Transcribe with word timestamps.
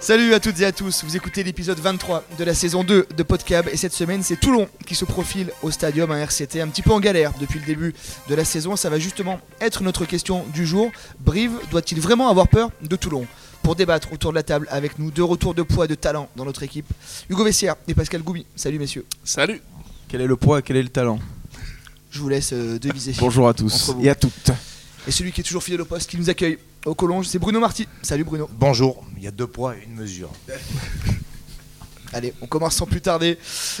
Salut 0.00 0.32
à 0.32 0.40
toutes 0.40 0.58
et 0.60 0.64
à 0.64 0.72
tous, 0.72 1.04
vous 1.04 1.16
écoutez 1.16 1.42
l'épisode 1.42 1.78
23 1.78 2.24
de 2.38 2.44
la 2.44 2.54
saison 2.54 2.82
2 2.82 3.08
de 3.14 3.22
Podcab 3.22 3.68
et 3.70 3.76
cette 3.76 3.92
semaine 3.92 4.22
c'est 4.22 4.40
Toulon 4.40 4.66
qui 4.86 4.94
se 4.94 5.04
profile 5.04 5.50
au 5.62 5.70
stadium 5.70 6.10
à 6.10 6.18
RCT 6.18 6.62
un 6.62 6.68
petit 6.68 6.80
peu 6.80 6.92
en 6.92 7.00
galère 7.00 7.32
depuis 7.38 7.58
le 7.58 7.66
début 7.66 7.94
de 8.28 8.34
la 8.34 8.46
saison. 8.46 8.74
Ça 8.74 8.88
va 8.88 8.98
justement 8.98 9.38
être 9.60 9.82
notre 9.82 10.06
question 10.06 10.46
du 10.54 10.66
jour. 10.66 10.90
Brive 11.20 11.52
doit-il 11.70 12.00
vraiment 12.00 12.30
avoir 12.30 12.48
peur 12.48 12.70
de 12.80 12.96
Toulon? 12.96 13.26
Pour 13.62 13.76
débattre 13.76 14.10
autour 14.12 14.30
de 14.30 14.36
la 14.36 14.42
table 14.42 14.66
avec 14.70 14.98
nous, 14.98 15.10
deux 15.10 15.24
retours 15.24 15.52
de 15.52 15.62
poids 15.62 15.84
et 15.84 15.88
de 15.88 15.94
talent 15.94 16.30
dans 16.36 16.46
notre 16.46 16.62
équipe, 16.62 16.86
Hugo 17.28 17.44
Vessière 17.44 17.74
et 17.86 17.92
Pascal 17.92 18.22
Goubi. 18.22 18.46
Salut 18.56 18.78
messieurs. 18.78 19.04
Salut 19.24 19.60
Quel 20.08 20.22
est 20.22 20.26
le 20.26 20.36
poids 20.36 20.60
et 20.60 20.62
quel 20.62 20.76
est 20.76 20.82
le 20.82 20.88
talent? 20.88 21.18
Je 22.10 22.20
vous 22.20 22.30
laisse 22.30 22.54
euh, 22.54 22.78
deviser. 22.78 23.12
Bonjour 23.18 23.46
à 23.46 23.52
tous 23.52 23.92
et 24.00 24.08
à 24.08 24.14
toutes. 24.14 24.52
Et 25.08 25.10
celui 25.10 25.32
qui 25.32 25.40
est 25.40 25.44
toujours 25.44 25.62
fidèle 25.62 25.80
au 25.80 25.84
poste 25.86 26.10
qui 26.10 26.18
nous 26.18 26.28
accueille 26.28 26.58
au 26.84 26.94
Collonges, 26.94 27.26
c'est 27.28 27.38
Bruno 27.38 27.60
Marty. 27.60 27.88
Salut 28.02 28.24
Bruno. 28.24 28.46
Bonjour, 28.52 29.02
il 29.16 29.22
y 29.22 29.26
a 29.26 29.30
deux 29.30 29.46
poids 29.46 29.74
et 29.74 29.82
une 29.84 29.94
mesure. 29.94 30.30
Allez, 32.12 32.34
on 32.42 32.46
commence 32.46 32.74
sans 32.76 32.84
plus 32.86 33.00
tarder 33.00 33.38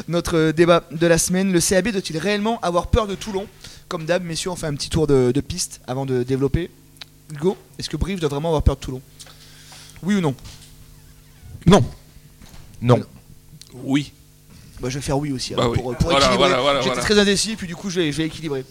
notre 0.08 0.36
euh, 0.36 0.52
débat 0.52 0.84
de 0.90 1.06
la 1.06 1.18
semaine. 1.18 1.52
Le 1.52 1.60
CAB 1.60 1.88
doit-il 1.88 2.16
réellement 2.16 2.58
avoir 2.60 2.86
peur 2.86 3.06
de 3.06 3.14
Toulon? 3.14 3.46
Comme 3.88 4.06
d'hab, 4.06 4.24
messieurs, 4.24 4.50
on 4.50 4.56
fait 4.56 4.66
un 4.66 4.74
petit 4.74 4.88
tour 4.88 5.06
de, 5.06 5.30
de 5.30 5.40
piste 5.42 5.82
avant 5.86 6.06
de 6.06 6.22
développer. 6.22 6.70
Hugo, 7.30 7.58
est-ce 7.78 7.90
que 7.90 7.98
Brive 7.98 8.20
doit 8.20 8.30
vraiment 8.30 8.48
avoir 8.48 8.62
peur 8.62 8.76
de 8.76 8.80
Toulon? 8.80 9.02
Oui 10.02 10.14
ou 10.14 10.20
non? 10.22 10.34
Non. 11.66 11.84
Non. 12.80 13.02
Oui. 13.84 14.12
Bah, 14.80 14.88
Je 14.88 14.94
vais 14.98 15.02
faire 15.04 15.18
oui 15.18 15.32
aussi, 15.32 15.52
Bah 15.54 15.62
alors, 15.62 15.72
oui. 15.72 15.78
pour, 15.78 15.94
pour 15.96 16.10
Voilà, 16.10 16.26
équilibrer. 16.26 16.48
voilà, 16.48 16.62
voilà, 16.62 16.80
J'étais 16.80 16.94
voilà. 16.94 17.02
très 17.04 17.18
indécis, 17.18 17.56
puis 17.56 17.66
du 17.66 17.76
coup, 17.76 17.90
je 17.90 18.00
vais, 18.00 18.12
je 18.12 18.16
vais 18.18 18.26
équilibrer. 18.26 18.64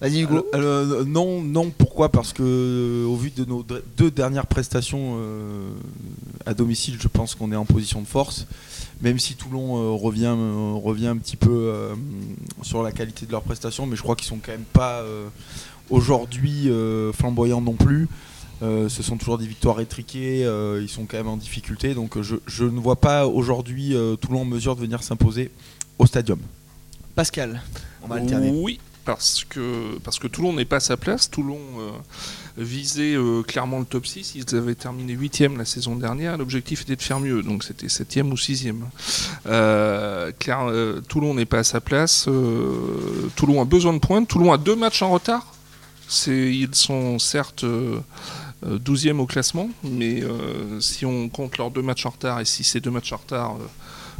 Vas-y 0.00 0.22
Hugo. 0.22 0.46
Euh, 0.54 1.04
non, 1.04 1.42
non, 1.42 1.70
pourquoi? 1.70 2.08
Parce 2.08 2.32
que 2.32 2.42
euh, 2.42 3.06
au 3.06 3.16
vu 3.16 3.30
de 3.30 3.44
nos 3.44 3.64
deux 3.96 4.10
dernières 4.10 4.46
prestations 4.46 5.16
euh, 5.18 5.72
à 6.46 6.54
domicile, 6.54 6.96
je 6.98 7.08
pense 7.08 7.34
qu'on 7.34 7.52
est 7.52 7.56
en 7.56 7.66
position 7.66 8.00
de 8.00 8.06
force. 8.06 8.46
Même 9.02 9.18
si 9.18 9.34
Toulon 9.34 9.76
euh, 9.76 9.90
revient, 9.90 10.34
euh, 10.36 10.72
revient 10.74 11.08
un 11.08 11.16
petit 11.16 11.36
peu 11.36 11.50
euh, 11.50 11.94
sur 12.62 12.82
la 12.82 12.92
qualité 12.92 13.26
de 13.26 13.32
leurs 13.32 13.42
prestations, 13.42 13.86
mais 13.86 13.96
je 13.96 14.02
crois 14.02 14.16
qu'ils 14.16 14.26
sont 14.26 14.38
quand 14.44 14.52
même 14.52 14.64
pas 14.72 15.00
euh, 15.00 15.28
aujourd'hui 15.90 16.70
euh, 16.70 17.12
flamboyants 17.12 17.60
non 17.60 17.74
plus. 17.74 18.08
Euh, 18.62 18.90
ce 18.90 19.02
sont 19.02 19.16
toujours 19.16 19.38
des 19.38 19.46
victoires 19.46 19.80
étriquées, 19.80 20.44
euh, 20.44 20.80
ils 20.82 20.88
sont 20.90 21.06
quand 21.06 21.16
même 21.16 21.28
en 21.28 21.38
difficulté, 21.38 21.94
donc 21.94 22.20
je, 22.20 22.36
je 22.46 22.64
ne 22.64 22.78
vois 22.78 22.96
pas 22.96 23.26
aujourd'hui 23.26 23.94
euh, 23.94 24.16
Toulon 24.16 24.42
en 24.42 24.44
mesure 24.44 24.76
de 24.76 24.82
venir 24.82 25.02
s'imposer 25.02 25.50
au 25.98 26.04
stadium. 26.04 26.38
Pascal, 27.14 27.62
on 28.02 28.06
va 28.06 28.16
alterner. 28.16 28.50
Oui, 28.50 28.78
parce 29.14 29.44
que, 30.18 30.26
Toulon 30.28 30.52
n'est 30.52 30.64
pas 30.64 30.76
à 30.76 30.80
sa 30.80 30.96
place. 30.96 31.30
Toulon 31.30 31.60
euh, 31.78 31.90
visait 32.56 33.14
euh, 33.14 33.42
clairement 33.42 33.78
le 33.78 33.84
top 33.84 34.06
6. 34.06 34.34
Ils 34.36 34.56
avaient 34.56 34.74
terminé 34.74 35.12
8 35.12 35.40
la 35.56 35.64
saison 35.64 35.96
dernière. 35.96 36.36
L'objectif 36.36 36.82
était 36.82 36.96
de 36.96 37.02
faire 37.02 37.20
mieux, 37.20 37.42
donc 37.42 37.64
c'était 37.64 37.88
7 37.88 38.18
ou 38.30 38.36
6 38.36 38.68
euh, 39.46 41.00
Toulon 41.08 41.34
n'est 41.34 41.46
pas 41.46 41.58
à 41.58 41.64
sa 41.64 41.80
place. 41.80 42.28
Toulon 43.36 43.62
a 43.62 43.64
besoin 43.64 43.92
de 43.92 43.98
points. 43.98 44.24
Toulon 44.24 44.52
a 44.52 44.58
deux 44.58 44.76
matchs 44.76 45.02
en 45.02 45.10
retard. 45.10 45.46
Ils 46.26 46.74
sont 46.74 47.18
certes 47.18 47.64
euh, 47.64 48.00
euh, 48.66 48.78
12e 48.78 49.18
au 49.18 49.26
classement, 49.26 49.70
mais 49.84 50.22
si 50.80 51.06
on 51.06 51.28
compte 51.28 51.56
leurs 51.58 51.70
deux 51.70 51.82
matchs 51.82 52.06
en 52.06 52.10
retard 52.10 52.40
et 52.40 52.44
si 52.44 52.64
ces 52.64 52.80
deux 52.80 52.90
matchs 52.90 53.12
en 53.12 53.16
retard 53.16 53.56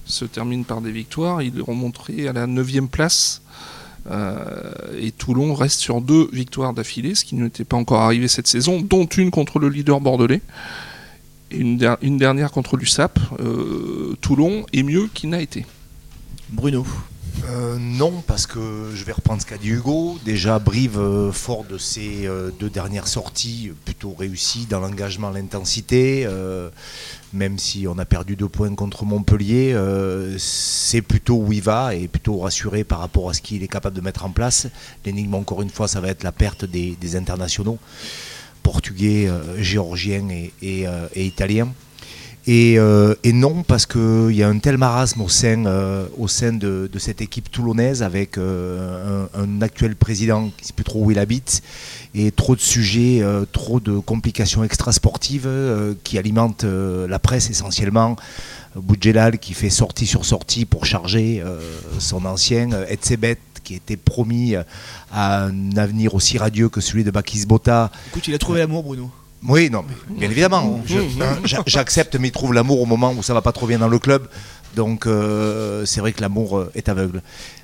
se 0.04 0.24
terminent 0.24 0.62
par 0.62 0.80
des 0.80 0.92
victoires, 0.92 1.42
ils 1.42 1.60
remonteraient 1.60 2.28
à 2.28 2.32
la 2.32 2.46
9e 2.46 2.88
place. 2.88 3.42
Euh, 4.10 4.72
et 5.00 5.10
Toulon 5.12 5.54
reste 5.54 5.80
sur 5.80 6.00
deux 6.00 6.28
victoires 6.32 6.72
d'affilée, 6.72 7.14
ce 7.14 7.24
qui 7.24 7.34
n'était 7.34 7.64
pas 7.64 7.76
encore 7.76 8.00
arrivé 8.00 8.28
cette 8.28 8.46
saison, 8.46 8.80
dont 8.80 9.06
une 9.06 9.30
contre 9.30 9.58
le 9.58 9.68
leader 9.68 10.00
bordelais 10.00 10.40
et 11.50 11.58
une, 11.58 11.76
der- 11.76 11.98
une 12.02 12.16
dernière 12.16 12.50
contre 12.52 12.76
l'USAP. 12.76 13.18
Euh, 13.40 14.16
Toulon 14.20 14.64
est 14.72 14.82
mieux 14.82 15.08
qu'il 15.12 15.30
n'a 15.30 15.40
été. 15.42 15.66
Bruno. 16.48 16.86
Euh, 17.48 17.76
non, 17.78 18.22
parce 18.26 18.46
que 18.46 18.90
je 18.94 19.04
vais 19.04 19.12
reprendre 19.12 19.40
ce 19.40 19.46
qu'a 19.46 19.58
dit 19.58 19.68
Hugo. 19.68 20.18
Déjà, 20.24 20.58
Brive, 20.58 20.98
euh, 20.98 21.32
fort 21.32 21.64
de 21.64 21.78
ses 21.78 22.26
euh, 22.26 22.50
deux 22.58 22.70
dernières 22.70 23.08
sorties, 23.08 23.72
plutôt 23.84 24.12
réussies 24.12 24.66
dans 24.66 24.80
l'engagement, 24.80 25.30
l'intensité, 25.30 26.26
même 27.32 27.58
si 27.58 27.86
on 27.86 27.98
a 27.98 28.04
perdu 28.04 28.36
deux 28.36 28.48
points 28.48 28.74
contre 28.74 29.04
Montpellier, 29.04 29.76
c'est 30.38 31.02
plutôt 31.02 31.36
où 31.36 31.52
il 31.52 31.62
va 31.62 31.94
et 31.94 32.08
plutôt 32.08 32.38
rassuré 32.38 32.84
par 32.84 32.98
rapport 32.98 33.30
à 33.30 33.34
ce 33.34 33.40
qu'il 33.40 33.62
est 33.62 33.68
capable 33.68 33.96
de 33.96 34.00
mettre 34.00 34.24
en 34.24 34.30
place. 34.30 34.66
L'énigme, 35.04 35.34
encore 35.34 35.62
une 35.62 35.70
fois, 35.70 35.88
ça 35.88 36.00
va 36.00 36.08
être 36.08 36.22
la 36.22 36.32
perte 36.32 36.64
des, 36.64 37.16
internationaux 37.16 37.78
portugais, 38.62 39.28
géorgiens 39.58 40.28
et 40.62 40.86
italiens. 41.16 41.68
Et, 42.46 42.78
euh, 42.78 43.14
et 43.22 43.32
non, 43.32 43.62
parce 43.62 43.84
qu'il 43.84 44.30
y 44.32 44.42
a 44.42 44.48
un 44.48 44.58
tel 44.58 44.78
marasme 44.78 45.20
au 45.20 45.28
sein, 45.28 45.66
euh, 45.66 46.06
au 46.16 46.26
sein 46.26 46.52
de, 46.52 46.88
cette 46.98 47.20
équipe 47.20 47.50
toulonnaise 47.50 48.02
avec 48.02 48.38
euh, 48.38 49.26
un, 49.34 49.62
actuel 49.62 49.94
président 49.94 50.48
qui 50.56 50.62
ne 50.62 50.66
sait 50.66 50.72
plus 50.72 50.84
trop 50.84 51.04
où 51.04 51.10
il 51.10 51.18
habite 51.18 51.62
et 52.14 52.30
trop 52.32 52.56
de 52.56 52.60
sujets, 52.60 53.22
trop 53.52 53.78
de 53.78 53.98
complications 53.98 54.64
extrasportives 54.64 55.48
qui 56.02 56.18
alimentent 56.18 56.64
la 56.64 57.18
presse 57.18 57.50
essentiellement. 57.50 58.16
Boudjelal 58.74 59.38
qui 59.38 59.52
fait 59.54 59.70
sortie 59.70 60.06
sur 60.06 60.24
sortie 60.24 60.64
pour 60.64 60.86
charger 60.86 61.42
son 61.98 62.24
ancien, 62.24 62.70
Etzebet 62.88 63.38
qui 63.62 63.74
était 63.74 63.96
promis 63.96 64.54
à 65.12 65.44
un 65.44 65.76
avenir 65.76 66.14
aussi 66.14 66.38
radieux 66.38 66.68
que 66.68 66.80
celui 66.80 67.04
de 67.04 67.10
Bakis 67.10 67.46
Bota. 67.46 67.92
Écoute, 68.08 68.26
il 68.26 68.34
a 68.34 68.38
trouvé 68.38 68.58
l'amour 68.60 68.82
Bruno. 68.82 69.10
Oui, 69.48 69.70
non, 69.70 69.82
mais 69.88 69.94
bien 70.18 70.30
évidemment. 70.30 70.80
je- 70.86 70.98
hein, 70.98 71.38
j'a- 71.44 71.62
J'accepte, 71.66 72.16
mais 72.16 72.28
il 72.28 72.32
trouve 72.32 72.52
l'amour 72.52 72.80
au 72.82 72.86
moment 72.86 73.12
où 73.16 73.22
ça 73.22 73.32
va 73.34 73.40
pas 73.40 73.52
trop 73.52 73.66
bien 73.66 73.78
dans 73.78 73.88
le 73.88 73.98
club. 73.98 74.28
Donc 74.76 75.06
euh, 75.06 75.84
c'est 75.86 76.00
vrai 76.00 76.12
que 76.12 76.20
l'amour 76.20 76.58
euh, 76.58 76.70
est 76.74 76.88
aveugle. 76.88 77.22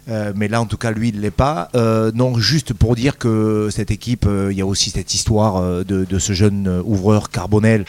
Euh, 0.08 0.32
mais 0.34 0.48
là, 0.48 0.60
en 0.60 0.66
tout 0.66 0.76
cas, 0.78 0.90
lui, 0.90 1.10
il 1.10 1.16
ne 1.16 1.20
l'est 1.20 1.30
pas. 1.30 1.68
Euh, 1.76 2.10
non, 2.14 2.38
juste 2.38 2.72
pour 2.72 2.96
dire 2.96 3.18
que 3.18 3.68
cette 3.70 3.90
équipe, 3.90 4.26
il 4.50 4.56
y 4.56 4.60
a 4.62 4.66
aussi 4.66 4.90
cette 4.90 5.12
histoire 5.14 5.60
de, 5.84 6.04
de 6.04 6.18
ce 6.18 6.32
jeune 6.32 6.82
ouvreur 6.84 7.30
Carbonel, 7.30 7.84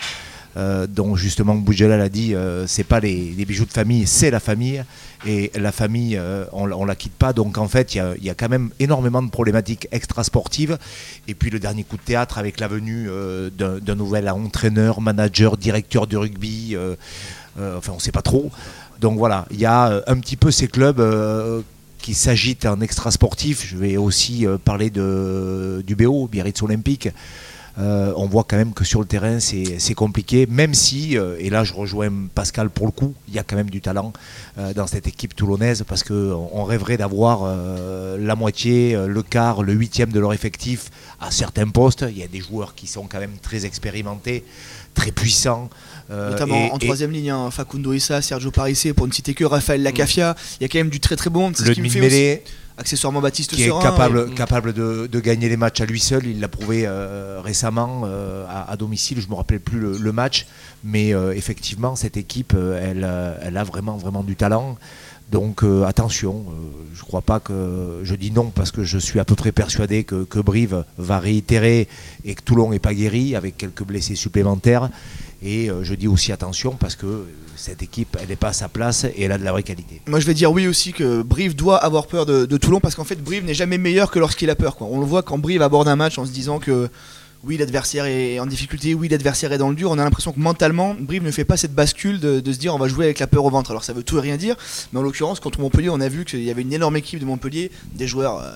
euh, 0.57 0.87
dont 0.87 1.15
justement 1.15 1.53
Boudjelal 1.53 2.01
a 2.01 2.09
dit, 2.09 2.33
euh, 2.33 2.65
c'est 2.65 2.83
pas 2.83 2.99
les, 2.99 3.33
bijoux 3.45 3.65
de 3.65 3.71
famille, 3.71 4.07
c'est 4.07 4.31
la 4.31 4.39
famille. 4.39 4.83
Et 5.25 5.51
la 5.55 5.71
famille, 5.71 6.17
euh, 6.17 6.45
on, 6.51 6.71
on 6.71 6.85
la 6.85 6.95
quitte 6.95 7.13
pas. 7.13 7.31
Donc 7.31 7.57
en 7.57 7.67
fait, 7.67 7.93
il 7.93 8.23
y 8.23 8.29
a, 8.29 8.33
quand 8.33 8.49
même 8.49 8.71
énormément 8.79 9.21
de 9.21 9.29
problématiques 9.29 9.87
extrasportives. 9.91 10.77
Et 11.27 11.35
puis 11.35 11.51
le 11.51 11.59
dernier 11.59 11.83
coup 11.83 11.97
de 11.97 12.01
théâtre 12.01 12.39
avec 12.39 12.59
la 12.59 12.67
venue 12.67 13.07
euh, 13.09 13.49
d'un 13.51 13.95
nouvel 13.95 14.29
entraîneur, 14.29 14.99
manager, 14.99 15.57
directeur 15.57 16.07
de 16.07 16.17
rugby. 16.17 16.75
enfin, 17.59 17.91
on 17.91 17.95
ne 17.95 18.01
sait 18.01 18.11
pas 18.11 18.23
trop. 18.23 18.51
Donc 18.99 19.17
voilà, 19.17 19.45
il 19.51 19.59
y 19.59 19.65
a 19.65 20.01
un 20.07 20.19
petit 20.19 20.37
peu 20.37 20.49
ces 20.49 20.67
clubs 20.67 21.03
qui 21.99 22.15
s'agitent 22.15 22.65
en 22.65 22.81
extrasportif. 22.81 23.63
Je 23.67 23.77
vais 23.77 23.97
aussi 23.97 24.47
parler 24.65 24.89
du 24.89 25.95
BO, 25.95 26.27
Biarritz 26.27 26.63
Olympique. 26.63 27.09
Euh, 27.79 28.11
on 28.15 28.25
voit 28.25 28.43
quand 28.43 28.57
même 28.57 28.73
que 28.73 28.83
sur 28.83 28.99
le 28.99 29.05
terrain 29.05 29.39
c'est 29.39 29.93
compliqué, 29.93 30.47
même 30.49 30.73
si, 30.73 31.15
euh, 31.15 31.35
et 31.39 31.51
là 31.51 31.63
je 31.63 31.73
rejoins 31.73 32.09
Pascal 32.33 32.71
pour 32.71 32.87
le 32.87 32.91
coup, 32.91 33.13
il 33.27 33.35
y 33.35 33.39
a 33.39 33.43
quand 33.43 33.55
même 33.55 33.69
du 33.69 33.81
talent 33.81 34.13
euh, 34.57 34.73
dans 34.73 34.87
cette 34.87 35.05
équipe 35.07 35.35
toulonnaise 35.35 35.83
parce 35.87 36.01
qu'on 36.03 36.49
on 36.51 36.63
rêverait 36.63 36.97
d'avoir 36.97 37.55
la 38.17 38.35
moitié, 38.35 38.97
le 39.07 39.21
quart, 39.21 39.61
le 39.61 39.73
huitième 39.73 40.11
de 40.11 40.19
leur 40.19 40.33
effectif 40.33 40.89
à 41.21 41.29
certains 41.29 41.67
postes. 41.67 42.03
Il 42.09 42.17
y 42.17 42.23
a 42.23 42.27
des 42.27 42.39
joueurs 42.41 42.73
qui 42.73 42.87
sont 42.87 43.03
quand 43.07 43.19
même 43.19 43.37
très 43.41 43.65
expérimentés, 43.65 44.43
très 44.95 45.11
puissants. 45.11 45.69
Notamment 46.09 46.55
et- 46.55 46.71
en 46.71 46.77
troisième 46.79 47.11
ligne, 47.11 47.29
hein, 47.29 47.51
Facundo 47.51 47.93
Issa, 47.93 48.21
Sergio 48.21 48.49
Parissé, 48.49 48.93
pour 48.93 49.07
ne 49.07 49.11
citer 49.13 49.33
que 49.35 49.43
Raphaël 49.45 49.83
Lacafia. 49.83 50.35
Il 50.59 50.63
y 50.63 50.65
a 50.65 50.69
quand 50.69 50.79
même 50.79 50.89
du 50.89 50.99
très 50.99 51.15
très 51.15 51.29
bon. 51.29 51.49
Le 51.49 51.53
demi-mêlée, 51.75 52.41
aussi- 52.45 52.53
accessoirement 52.77 53.21
Baptiste 53.21 53.51
qui 53.55 53.63
est 53.63 53.81
capable, 53.81 54.27
et- 54.31 54.35
capable 54.35 54.73
de, 54.73 55.07
de 55.11 55.19
gagner 55.19 55.49
les 55.49 55.57
matchs 55.57 55.81
à 55.81 55.85
lui 55.85 55.99
seul. 55.99 56.25
Il 56.25 56.39
l'a 56.39 56.47
prouvé 56.47 56.83
euh, 56.85 57.41
récemment 57.43 58.01
euh, 58.05 58.45
à, 58.47 58.71
à 58.71 58.75
domicile. 58.77 59.19
Je 59.19 59.25
ne 59.25 59.31
me 59.31 59.35
rappelle 59.35 59.59
plus 59.59 59.79
le, 59.79 59.97
le 59.97 60.11
match, 60.11 60.45
mais 60.83 61.13
euh, 61.13 61.33
effectivement, 61.33 61.95
cette 61.95 62.17
équipe, 62.17 62.53
elle, 62.53 63.07
elle 63.41 63.57
a 63.57 63.63
vraiment, 63.63 63.97
vraiment 63.97 64.23
du 64.23 64.35
talent. 64.35 64.77
Donc 65.29 65.61
attention, 65.85 66.45
je 66.95 67.01
crois 67.01 67.21
pas 67.21 67.41
que 67.41 67.99
je 68.03 68.15
dis 68.15 68.31
non 68.31 68.45
parce 68.49 68.71
que 68.71 68.85
je 68.85 68.97
suis 68.97 69.19
à 69.19 69.25
peu 69.25 69.35
près 69.35 69.51
persuadé 69.51 70.05
que, 70.05 70.23
que 70.23 70.39
Brive 70.39 70.85
va 70.97 71.19
réitérer 71.19 71.89
et 72.23 72.33
que 72.33 72.41
Toulon 72.41 72.69
n'est 72.69 72.79
pas 72.79 72.93
guéri 72.93 73.35
avec 73.35 73.57
quelques 73.57 73.83
blessés 73.83 74.15
supplémentaires. 74.15 74.89
Et 75.43 75.69
je 75.81 75.93
dis 75.95 76.07
aussi 76.07 76.31
attention 76.31 76.77
parce 76.79 76.95
que 76.95 77.25
cette 77.57 77.83
équipe, 77.83 78.17
elle 78.21 78.29
n'est 78.29 78.35
pas 78.35 78.49
à 78.49 78.53
sa 78.53 78.69
place 78.69 79.03
et 79.03 79.23
elle 79.23 79.31
a 79.31 79.37
de 79.37 79.43
la 79.43 79.51
vraie 79.51 79.63
qualité. 79.63 80.01
Moi 80.07 80.19
je 80.19 80.25
vais 80.25 80.33
dire 80.33 80.51
oui 80.51 80.67
aussi 80.67 80.93
que 80.93 81.21
Brive 81.21 81.55
doit 81.55 81.77
avoir 81.77 82.07
peur 82.07 82.25
de, 82.25 82.45
Toulon 82.57 82.79
parce 82.79 82.95
qu'en 82.95 83.03
fait 83.03 83.21
Brive 83.21 83.45
n'est 83.45 83.53
jamais 83.53 83.77
meilleur 83.77 84.11
que 84.11 84.19
lorsqu'il 84.19 84.49
a 84.49 84.55
peur. 84.55 84.75
On 84.81 84.99
le 84.99 85.05
voit 85.05 85.23
quand 85.23 85.37
Brive 85.37 85.61
aborde 85.61 85.87
un 85.87 85.95
match 85.95 86.17
en 86.17 86.25
se 86.25 86.31
disant 86.31 86.59
que 86.59 86.89
oui, 87.43 87.57
l'adversaire 87.57 88.05
est 88.05 88.39
en 88.39 88.45
difficulté, 88.45 88.93
oui, 88.95 89.09
l'adversaire 89.09 89.51
est 89.51 89.57
dans 89.57 89.69
le 89.69 89.75
dur. 89.75 89.91
On 89.91 89.99
a 89.99 90.03
l'impression 90.03 90.31
que 90.31 90.39
mentalement, 90.39 90.95
Brive 90.99 91.23
ne 91.23 91.31
fait 91.31 91.45
pas 91.45 91.55
cette 91.55 91.73
bascule 91.73 92.19
de, 92.19 92.41
se 92.51 92.57
dire 92.57 92.73
on 92.73 92.79
va 92.79 92.87
jouer 92.87 93.05
avec 93.05 93.19
la 93.19 93.27
peur 93.27 93.45
au 93.45 93.49
ventre. 93.49 93.69
Alors 93.71 93.83
ça 93.83 93.93
veut 93.93 94.03
tout 94.03 94.17
et 94.17 94.21
rien 94.21 94.37
dire, 94.37 94.55
mais 94.91 94.99
en 94.99 95.03
l'occurrence, 95.03 95.39
contre 95.39 95.59
Montpellier, 95.59 95.89
on 95.89 96.01
a 96.01 96.09
vu 96.09 96.25
qu'il 96.25 96.43
y 96.43 96.49
avait 96.49 96.63
une 96.63 96.73
énorme 96.73 96.97
équipe 96.97 97.19
de 97.19 97.25
Montpellier, 97.25 97.71
des 97.93 98.07
joueurs 98.07 98.39
euh, 98.41 98.51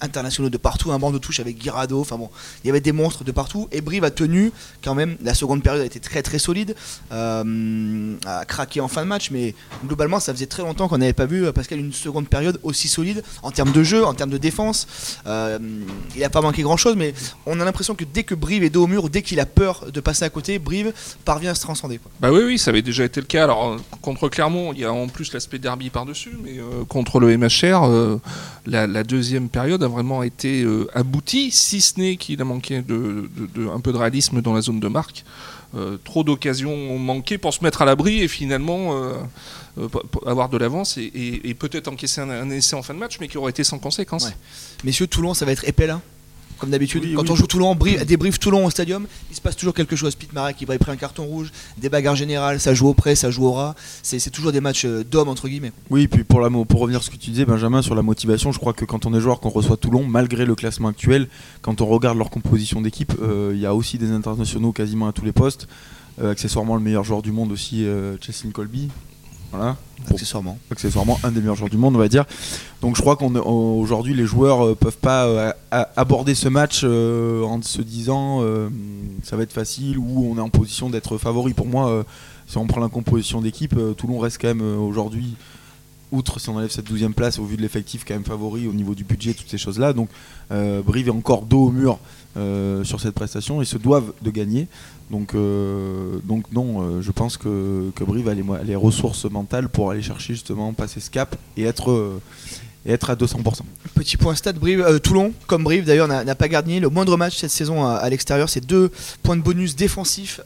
internationaux 0.00 0.50
de 0.50 0.56
partout, 0.56 0.90
un 0.90 0.98
banc 0.98 1.12
de 1.12 1.18
touche 1.18 1.38
avec 1.38 1.58
Guirado, 1.58 2.00
enfin 2.00 2.16
bon, 2.16 2.28
il 2.64 2.66
y 2.66 2.70
avait 2.70 2.80
des 2.80 2.92
monstres 2.92 3.22
de 3.22 3.30
partout. 3.30 3.68
Et 3.70 3.80
Brive 3.80 4.02
a 4.02 4.10
tenu 4.10 4.50
quand 4.82 4.94
même, 4.94 5.16
la 5.22 5.34
seconde 5.34 5.62
période 5.62 5.82
a 5.82 5.86
été 5.86 6.00
très 6.00 6.22
très 6.22 6.40
solide, 6.40 6.74
euh, 7.12 8.14
a 8.26 8.44
craqué 8.44 8.80
en 8.80 8.88
fin 8.88 9.02
de 9.02 9.08
match, 9.08 9.30
mais 9.30 9.54
globalement, 9.86 10.18
ça 10.18 10.32
faisait 10.34 10.46
très 10.46 10.62
longtemps 10.62 10.88
qu'on 10.88 10.98
n'avait 10.98 11.12
pas 11.12 11.26
vu, 11.26 11.46
euh, 11.46 11.52
Pascal, 11.52 11.78
une 11.78 11.92
seconde 11.92 12.28
période 12.28 12.58
aussi 12.64 12.88
solide 12.88 13.22
en 13.42 13.52
termes 13.52 13.72
de 13.72 13.84
jeu, 13.84 14.04
en 14.04 14.14
termes 14.14 14.30
de 14.30 14.38
défense. 14.38 14.88
il 15.24 16.20
n'a 16.20 16.30
pas 16.30 16.40
manqué 16.40 16.62
grand 16.62 16.76
chose, 16.76 16.96
mais 16.96 17.14
on 17.46 17.60
a 17.60 17.64
l'impression 17.64 17.94
que 17.94 18.04
dès 18.04 18.23
que 18.24 18.34
Brive 18.34 18.64
est 18.64 18.70
dos 18.70 18.84
au 18.84 18.86
mur, 18.86 19.08
dès 19.08 19.22
qu'il 19.22 19.40
a 19.40 19.46
peur 19.46 19.86
de 19.92 20.00
passer 20.00 20.24
à 20.24 20.30
côté, 20.30 20.58
Brive 20.58 20.92
parvient 21.24 21.52
à 21.52 21.54
se 21.54 21.62
transcender. 21.62 22.00
Bah 22.20 22.32
oui, 22.32 22.40
oui, 22.44 22.58
ça 22.58 22.70
avait 22.70 22.82
déjà 22.82 23.04
été 23.04 23.20
le 23.20 23.26
cas. 23.26 23.44
Alors 23.44 23.76
contre 24.02 24.28
Clermont, 24.28 24.72
il 24.72 24.80
y 24.80 24.84
a 24.84 24.92
en 24.92 25.08
plus 25.08 25.32
l'aspect 25.32 25.58
derby 25.58 25.90
par-dessus, 25.90 26.36
mais 26.42 26.58
euh, 26.58 26.84
contre 26.88 27.20
le 27.20 27.36
MHR, 27.36 27.84
euh, 27.84 28.20
la, 28.66 29.04
deuxième 29.04 29.48
période 29.48 29.82
a 29.82 29.88
vraiment 29.88 30.22
été 30.22 30.62
euh, 30.62 30.88
aboutie, 30.94 31.50
si 31.50 31.80
ce 31.80 32.00
n'est 32.00 32.16
qu'il 32.16 32.40
a 32.40 32.44
manqué 32.44 32.82
de, 32.82 33.28
un 33.72 33.80
peu 33.80 33.92
de 33.92 33.98
réalisme 33.98 34.40
dans 34.40 34.54
la 34.54 34.60
zone 34.60 34.80
de 34.80 34.88
marque. 34.88 35.24
trop 36.04 36.22
d'occasions 36.22 36.98
manquées 36.98 37.38
pour 37.38 37.52
se 37.52 37.64
mettre 37.64 37.82
à 37.82 37.84
l'abri 37.84 38.22
et 38.22 38.28
finalement 38.28 38.94
avoir 40.24 40.48
de 40.48 40.56
l'avance 40.56 40.98
et, 40.98 41.56
peut-être 41.58 41.88
encaisser 41.88 42.20
un, 42.20 42.50
essai 42.50 42.76
en 42.76 42.82
fin 42.82 42.94
de 42.94 43.00
match, 43.00 43.18
mais 43.20 43.28
qui 43.28 43.38
aurait 43.38 43.50
été 43.50 43.64
sans 43.64 43.78
conséquence. 43.78 44.32
Messieurs, 44.84 45.08
Toulon, 45.08 45.34
ça 45.34 45.44
va 45.44 45.52
être 45.52 45.66
épais 45.68 45.86
là? 45.86 46.00
Comme 46.58 46.70
d'habitude. 46.70 47.14
Quand 47.14 47.30
on 47.30 47.34
joue 47.34 47.46
Toulon, 47.46 47.76
débrief 48.06 48.38
Toulon 48.38 48.64
au 48.66 48.70
stadium, 48.70 49.06
il 49.30 49.36
se 49.36 49.40
passe 49.40 49.56
toujours 49.56 49.74
quelque 49.74 49.96
chose. 49.96 50.14
Pete 50.14 50.32
Marais 50.32 50.54
qui 50.54 50.64
va 50.64 50.78
pris 50.78 50.90
un 50.90 50.96
carton 50.96 51.24
rouge, 51.24 51.52
des 51.78 51.88
bagarres 51.88 52.16
générales, 52.16 52.60
ça 52.60 52.74
joue 52.74 52.88
au 52.88 52.94
près, 52.94 53.14
ça 53.14 53.30
joue 53.30 53.46
au 53.46 53.52
ras. 53.52 53.74
C'est 54.02 54.30
toujours 54.30 54.52
des 54.52 54.60
matchs 54.60 54.84
euh, 54.84 55.04
d'hommes 55.04 55.28
entre 55.28 55.48
guillemets. 55.48 55.72
Oui, 55.90 56.08
puis 56.08 56.24
pour, 56.24 56.40
la, 56.40 56.50
pour 56.50 56.80
revenir 56.80 57.00
à 57.00 57.02
ce 57.02 57.10
que 57.10 57.16
tu 57.16 57.30
disais, 57.30 57.44
Benjamin, 57.44 57.82
sur 57.82 57.94
la 57.94 58.02
motivation, 58.02 58.52
je 58.52 58.58
crois 58.58 58.72
que 58.72 58.84
quand 58.84 59.06
on 59.06 59.14
est 59.14 59.20
joueur, 59.20 59.40
qu'on 59.40 59.48
reçoit 59.48 59.76
Toulon, 59.76 60.04
malgré 60.04 60.44
le 60.44 60.54
classement 60.54 60.88
actuel, 60.88 61.28
quand 61.62 61.80
on 61.80 61.86
regarde 61.86 62.18
leur 62.18 62.30
composition 62.30 62.80
d'équipe, 62.80 63.12
euh, 63.20 63.52
il 63.54 63.60
y 63.60 63.66
a 63.66 63.74
aussi 63.74 63.98
des 63.98 64.10
internationaux 64.10 64.72
quasiment 64.72 65.08
à 65.08 65.12
tous 65.12 65.24
les 65.24 65.32
postes. 65.32 65.68
Euh, 66.20 66.30
accessoirement, 66.30 66.76
le 66.76 66.82
meilleur 66.82 67.04
joueur 67.04 67.22
du 67.22 67.32
monde 67.32 67.50
aussi, 67.52 67.86
Cheslin 68.20 68.50
Colby, 68.50 68.88
voilà. 69.54 69.76
Accessoirement. 70.10 70.58
Accessoirement, 70.70 71.18
un 71.22 71.30
des 71.30 71.40
meilleurs 71.40 71.54
joueurs 71.54 71.70
du 71.70 71.76
monde, 71.76 71.94
on 71.96 71.98
va 71.98 72.08
dire. 72.08 72.24
Donc 72.82 72.96
je 72.96 73.00
crois 73.00 73.16
qu'aujourd'hui, 73.16 74.12
les 74.12 74.26
joueurs 74.26 74.66
euh, 74.66 74.74
peuvent 74.74 74.98
pas 74.98 75.24
euh, 75.26 75.52
aborder 75.70 76.34
ce 76.34 76.48
match 76.48 76.82
euh, 76.84 77.42
en 77.42 77.62
se 77.62 77.80
disant 77.80 78.42
ça 79.22 79.36
va 79.36 79.42
être 79.42 79.52
facile 79.52 79.98
ou 79.98 80.28
on 80.30 80.36
est 80.36 80.40
en 80.40 80.50
position 80.50 80.90
d'être 80.90 81.18
favori. 81.18 81.54
Pour 81.54 81.66
moi, 81.66 82.04
si 82.46 82.58
on 82.58 82.66
prend 82.66 82.80
la 82.80 82.88
composition 82.88 83.40
d'équipe, 83.40 83.74
Toulon 83.96 84.18
reste 84.18 84.40
quand 84.40 84.48
même 84.48 84.78
aujourd'hui 84.78 85.36
outre 86.14 86.40
si 86.40 86.48
on 86.48 86.56
enlève 86.56 86.70
cette 86.70 86.86
12 86.86 87.10
place 87.14 87.38
au 87.38 87.44
vu 87.44 87.56
de 87.56 87.62
l'effectif 87.62 88.04
quand 88.06 88.14
même 88.14 88.24
favori 88.24 88.66
au 88.66 88.72
niveau 88.72 88.94
du 88.94 89.04
budget, 89.04 89.34
toutes 89.34 89.50
ces 89.50 89.58
choses-là. 89.58 89.92
Donc 89.92 90.08
Brive 90.50 91.08
est 91.08 91.10
encore 91.10 91.42
dos 91.42 91.66
au 91.66 91.70
mur 91.70 91.98
sur 92.84 93.00
cette 93.00 93.14
prestation 93.14 93.60
et 93.60 93.64
se 93.64 93.78
doivent 93.78 94.12
de 94.22 94.30
gagner. 94.30 94.68
Donc, 95.10 95.34
euh, 95.34 96.18
donc 96.24 96.50
non, 96.52 96.80
euh, 96.80 97.02
je 97.02 97.12
pense 97.12 97.36
que, 97.36 97.90
que 97.94 98.04
Brive 98.04 98.28
a 98.28 98.34
les, 98.64 98.76
ressources 98.76 99.26
mentales 99.26 99.68
pour 99.68 99.90
aller 99.90 100.02
chercher 100.02 100.34
justement 100.34 100.72
passer 100.72 101.00
ce 101.00 101.10
cap 101.10 101.36
et 101.56 101.64
être, 101.64 101.90
euh, 101.90 102.20
et 102.86 102.92
être 102.92 103.10
à 103.10 103.14
200%. 103.14 103.60
Petit 103.94 104.16
point 104.16 104.34
stade, 104.34 104.58
Brive, 104.58 105.00
Toulon, 105.00 105.32
comme 105.46 105.64
Brive 105.64 105.84
d'ailleurs, 105.84 106.08
n'a 106.08 106.34
pas 106.34 106.48
gardé 106.48 106.80
le 106.80 106.88
moindre 106.88 107.16
match 107.16 107.36
cette 107.36 107.50
saison 107.50 107.86
à, 107.86 108.08
l'extérieur. 108.10 108.48
C'est 108.48 108.64
deux 108.64 108.90
points 109.22 109.36
de 109.36 109.42
bonus 109.42 109.76
défensifs 109.76 110.40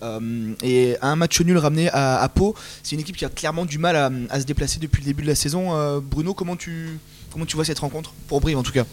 et 0.62 0.96
un 1.02 1.16
match 1.16 1.40
nul 1.40 1.58
ramené 1.58 1.88
à, 1.92 2.28
Pau. 2.34 2.54
C'est 2.82 2.94
une 2.94 3.00
équipe 3.00 3.16
qui 3.16 3.24
a 3.24 3.28
clairement 3.28 3.64
du 3.64 3.78
mal 3.78 3.96
à, 4.30 4.40
se 4.40 4.44
déplacer 4.44 4.78
depuis 4.78 5.00
le 5.00 5.06
début 5.06 5.22
de 5.22 5.28
la 5.28 5.34
saison. 5.34 6.00
Bruno, 6.00 6.34
comment 6.34 6.56
tu, 6.56 6.98
comment 7.32 7.46
tu 7.46 7.56
vois 7.56 7.64
cette 7.64 7.78
rencontre 7.78 8.12
Pour 8.28 8.40
Brive 8.40 8.58
en 8.58 8.62
tout 8.62 8.72
cas? 8.72 8.84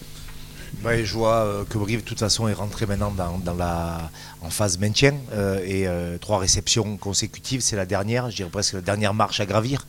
Je 0.84 1.14
vois 1.14 1.36
euh, 1.36 1.64
que 1.66 1.78
Brive, 1.78 2.02
de 2.02 2.06
toute 2.06 2.20
façon, 2.20 2.48
est 2.48 2.54
rentré 2.54 2.86
maintenant 2.86 3.12
dans, 3.12 3.54
la, 3.54 4.10
en 4.42 4.50
phase 4.50 4.78
maintien. 4.78 5.16
Euh, 5.34 5.60
et 5.66 5.88
euh, 5.88 6.18
trois 6.18 6.40
réceptions 6.40 6.98
consécutives, 6.98 7.62
c'est 7.62 7.76
la 7.76 7.86
dernière, 7.86 8.30
je 8.30 8.38
dirais 8.38 8.50
presque 8.50 8.74
la 8.74 8.82
dernière 8.82 9.14
marche 9.14 9.40
à 9.40 9.46
gravir. 9.46 9.86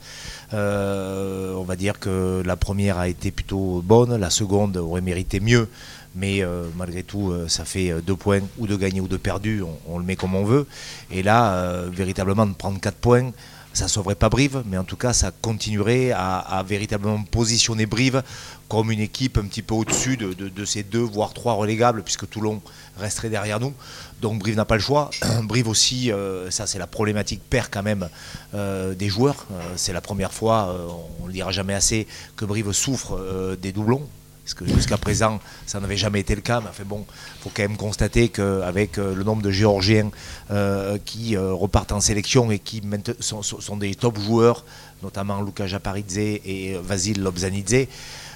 on 0.51 1.63
va 1.67 1.75
dire 1.75 1.99
que 1.99 2.41
la 2.45 2.55
première 2.55 2.97
a 2.97 3.07
été 3.07 3.31
plutôt 3.31 3.81
bonne, 3.83 4.15
la 4.15 4.29
seconde 4.29 4.77
aurait 4.77 5.01
mérité 5.01 5.39
mieux. 5.39 5.67
Mais 6.15 6.41
malgré 6.75 7.03
tout, 7.03 7.31
ça 7.47 7.63
fait 7.63 7.93
deux 8.01 8.15
points, 8.15 8.41
ou 8.57 8.65
de 8.65 8.75
gagner 8.75 9.01
ou 9.01 9.07
de 9.07 9.17
perdu, 9.17 9.61
on, 9.87 9.99
le 9.99 10.03
met 10.03 10.15
comme 10.15 10.33
on 10.33 10.43
veut. 10.43 10.65
Et 11.11 11.21
là, 11.21 11.83
véritablement, 11.91 12.47
de 12.47 12.53
prendre 12.53 12.79
quatre 12.79 12.97
points, 12.97 13.31
ça 13.77 13.87
sauverait 13.87 14.15
pas 14.15 14.29
Brive, 14.29 14.63
mais 14.65 14.77
en 14.77 14.83
tout 14.83 14.95
cas, 14.95 15.13
ça 15.13 15.31
continuerait 15.31 16.11
à, 16.11 16.63
véritablement 16.67 17.23
positionner 17.23 17.85
Brive 17.85 18.23
comme 18.67 18.91
une 18.91 18.99
équipe 18.99 19.37
un 19.37 19.45
petit 19.45 19.61
peu 19.61 19.75
au-dessus 19.75 20.17
de, 20.17 20.65
ces 20.65 20.83
deux, 20.83 21.01
voire 21.01 21.33
trois 21.33 21.53
relégables, 21.53 22.01
puisque 22.03 22.27
Toulon 22.27 22.61
resterait 22.97 23.29
derrière 23.29 23.59
nous. 23.59 23.73
Donc 24.19 24.39
Brive 24.39 24.55
n'a 24.55 24.65
pas 24.65 24.75
le 24.75 24.81
choix. 24.81 25.11
Brive 25.43 25.67
aussi, 25.69 26.11
euh, 26.11 26.49
ça 26.49 26.65
c'est 26.65 26.79
la 26.79 26.87
problématique 26.87 27.41
perd 27.47 27.67
quand 27.69 27.83
même 27.83 28.09
euh, 28.55 28.95
des 28.95 29.09
joueurs. 29.09 29.45
Euh, 29.51 29.73
c'est 29.75 29.93
la 29.93 30.01
première 30.01 30.33
fois, 30.33 30.75
on 31.19 31.23
ne 31.23 31.27
le 31.27 31.33
dira 31.33 31.51
jamais 31.51 31.75
assez, 31.75 32.07
que 32.35 32.45
Brive 32.45 32.71
souffre 32.71 33.55
des 33.61 33.71
doublons 33.71 34.07
parce 34.47 34.53
que 34.53 34.65
jusqu'à 34.73 34.97
présent, 34.97 35.41
ça 35.65 35.81
n'avait 35.81 35.97
jamais 35.97 36.21
été 36.21 36.33
le 36.33 36.39
cas. 36.39 36.61
Mais 36.61 36.69
enfin 36.69 36.85
bon, 36.85 37.05
il 37.09 37.43
faut 37.43 37.51
quand 37.53 37.63
même 37.63 37.75
constater 37.75 38.29
qu'avec 38.29 38.97
euh, 38.97 39.13
le 39.13 39.25
nombre 39.25 39.41
de 39.41 39.51
Géorgiens 39.51 40.09
euh, 40.51 40.97
qui 41.03 41.35
euh, 41.35 41.51
repartent 41.51 41.91
en 41.91 41.99
sélection 41.99 42.49
et 42.49 42.59
qui 42.59 42.81
sont, 43.19 43.75
des 43.75 43.93
top 43.95 44.17
joueurs, 44.17 44.63
notamment 45.03 45.41
Luca 45.41 45.67
Japaridze 45.67 46.17
et 46.17 46.79
Vasil 46.81 47.21
Lobzanidze, 47.21 47.87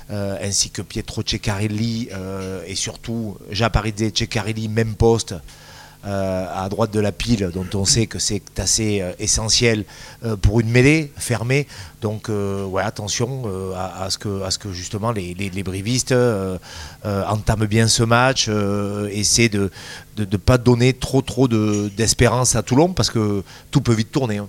ainsi 0.10 0.70
que 0.70 0.82
Pietro 0.82 1.22
Ceccarelli 1.26 2.10
et 2.68 2.76
surtout 2.76 3.38
Japaridze 3.50 4.12
Ceccarelli, 4.14 4.68
même 4.68 4.96
poste. 4.96 5.36
Euh, 6.04 6.48
à 6.52 6.68
droite 6.68 6.90
de 6.92 7.00
la 7.00 7.12
pile, 7.12 7.52
dont 7.54 7.68
on 7.76 7.86
sait 7.86 8.08
que 8.08 8.18
c'est 8.18 8.42
assez 8.58 9.02
euh, 9.02 9.12
essentiel 9.20 9.86
euh, 10.26 10.36
pour 10.36 10.60
une 10.60 10.70
mêlée 10.70 11.12
fermée. 11.16 11.68
Donc, 12.02 12.32
attention 12.82 13.44
à, 13.78 14.10
ce 14.10 14.18
que, 14.18 14.42
à 14.42 14.50
ce 14.50 14.58
que 14.58 14.72
justement 14.72 15.12
les, 15.12 15.36
les, 15.36 15.62
brivistes 15.64 16.16
entament 17.04 17.68
bien 17.68 17.88
ce 17.88 18.02
match, 18.02 18.50
essaient 19.12 19.50
de 19.50 19.70
ne 20.18 20.38
pas 20.38 20.58
donner 20.58 20.94
trop 20.94 21.22
trop 21.22 21.48
d'espérance 21.48 22.56
à 22.56 22.64
Toulon 22.64 22.94
parce 22.94 23.12
que 23.12 23.44
tout 23.70 23.82
peut 23.82 23.94
vite 23.94 24.12
tourner. 24.12 24.40
Hein 24.40 24.48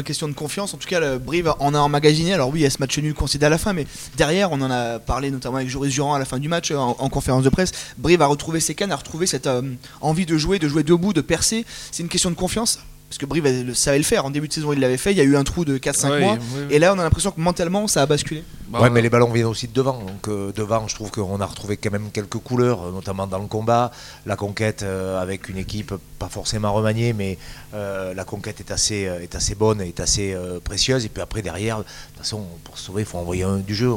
question 0.00 0.28
de 0.28 0.32
confiance. 0.32 0.72
En 0.72 0.78
tout 0.78 0.88
cas, 0.88 1.00
le 1.00 1.18
Brive 1.18 1.52
en 1.58 1.74
a 1.74 1.78
emmagasiné. 1.78 2.32
Alors 2.32 2.48
oui, 2.48 2.60
il 2.60 2.62
y 2.62 2.66
a 2.66 2.70
ce 2.70 2.78
match 2.78 2.98
nul 2.98 3.12
concédé 3.12 3.44
à 3.44 3.50
la 3.50 3.58
fin, 3.58 3.74
mais 3.74 3.86
derrière, 4.16 4.50
on 4.50 4.60
en 4.62 4.70
a 4.70 4.98
parlé 4.98 5.30
notamment 5.30 5.56
avec 5.56 5.68
Joris 5.68 5.92
Durand 5.92 6.14
à 6.14 6.18
la 6.18 6.24
fin 6.24 6.38
du 6.38 6.48
match 6.48 6.70
en, 6.70 6.94
conférence 7.10 7.44
de 7.44 7.50
presse. 7.50 7.72
Brive 7.98 8.22
a 8.22 8.26
retrouvé 8.26 8.60
ses 8.60 8.74
cannes, 8.74 8.92
a 8.92 8.96
retrouvé 8.96 9.26
cette 9.26 9.46
euh, 9.46 9.60
envie 10.00 10.24
de 10.24 10.38
jouer, 10.38 10.58
de 10.58 10.68
jouer 10.68 10.82
debout, 10.82 11.12
de 11.12 11.20
percer. 11.20 11.66
C'est 11.90 12.02
une 12.02 12.08
question 12.08 12.30
de 12.30 12.36
confiance 12.36 12.78
parce 13.12 13.18
que 13.18 13.26
Brive 13.26 13.74
savait 13.74 13.98
le 13.98 14.04
faire. 14.04 14.24
En 14.24 14.30
début 14.30 14.48
de 14.48 14.54
saison, 14.54 14.72
il 14.72 14.80
l'avait 14.80 14.96
fait. 14.96 15.10
Il 15.10 15.18
y 15.18 15.20
a 15.20 15.24
eu 15.24 15.36
un 15.36 15.44
trou 15.44 15.66
de 15.66 15.76
4-5 15.76 16.20
mois. 16.20 16.38
Et 16.70 16.78
là, 16.78 16.94
on 16.94 16.98
a 16.98 17.02
l'impression 17.02 17.30
que 17.30 17.38
mentalement, 17.42 17.86
ça 17.86 18.00
a 18.00 18.06
basculé. 18.06 18.42
Bah, 18.68 18.80
ouais, 18.80 18.88
mais 18.88 19.02
les 19.02 19.10
ballons 19.10 19.30
viennent 19.30 19.48
aussi 19.48 19.68
de 19.68 19.74
devant. 19.74 19.98
Donc, 19.98 20.28
euh, 20.28 20.50
devant, 20.52 20.88
je 20.88 20.94
trouve 20.94 21.10
qu'on 21.10 21.38
a 21.38 21.44
retrouvé 21.44 21.76
quand 21.76 21.90
même 21.90 22.08
quelques 22.10 22.38
couleurs, 22.38 22.84
euh, 22.84 22.90
notamment 22.90 23.26
dans 23.26 23.38
le 23.38 23.48
combat. 23.48 23.90
La 24.24 24.34
conquête 24.34 24.82
avec 24.82 25.50
une 25.50 25.58
équipe 25.58 25.92
pas 26.22 26.28
forcément 26.28 26.72
remaniée, 26.72 27.12
mais 27.12 27.36
euh, 27.74 28.14
la 28.14 28.24
conquête 28.24 28.60
est 28.60 28.70
assez, 28.70 29.06
euh, 29.06 29.20
est 29.20 29.34
assez 29.34 29.56
bonne, 29.56 29.80
est 29.80 29.98
assez 29.98 30.32
euh, 30.32 30.60
précieuse. 30.60 31.04
Et 31.04 31.08
puis 31.08 31.20
après, 31.20 31.42
derrière, 31.42 31.78
de 31.78 31.82
toute 31.82 32.18
façon, 32.18 32.44
pour 32.62 32.78
se 32.78 32.84
sauver, 32.84 33.02
il 33.02 33.06
faut 33.06 33.18
envoyer 33.18 33.42
un 33.42 33.58
du 33.58 33.74
jeu. 33.74 33.90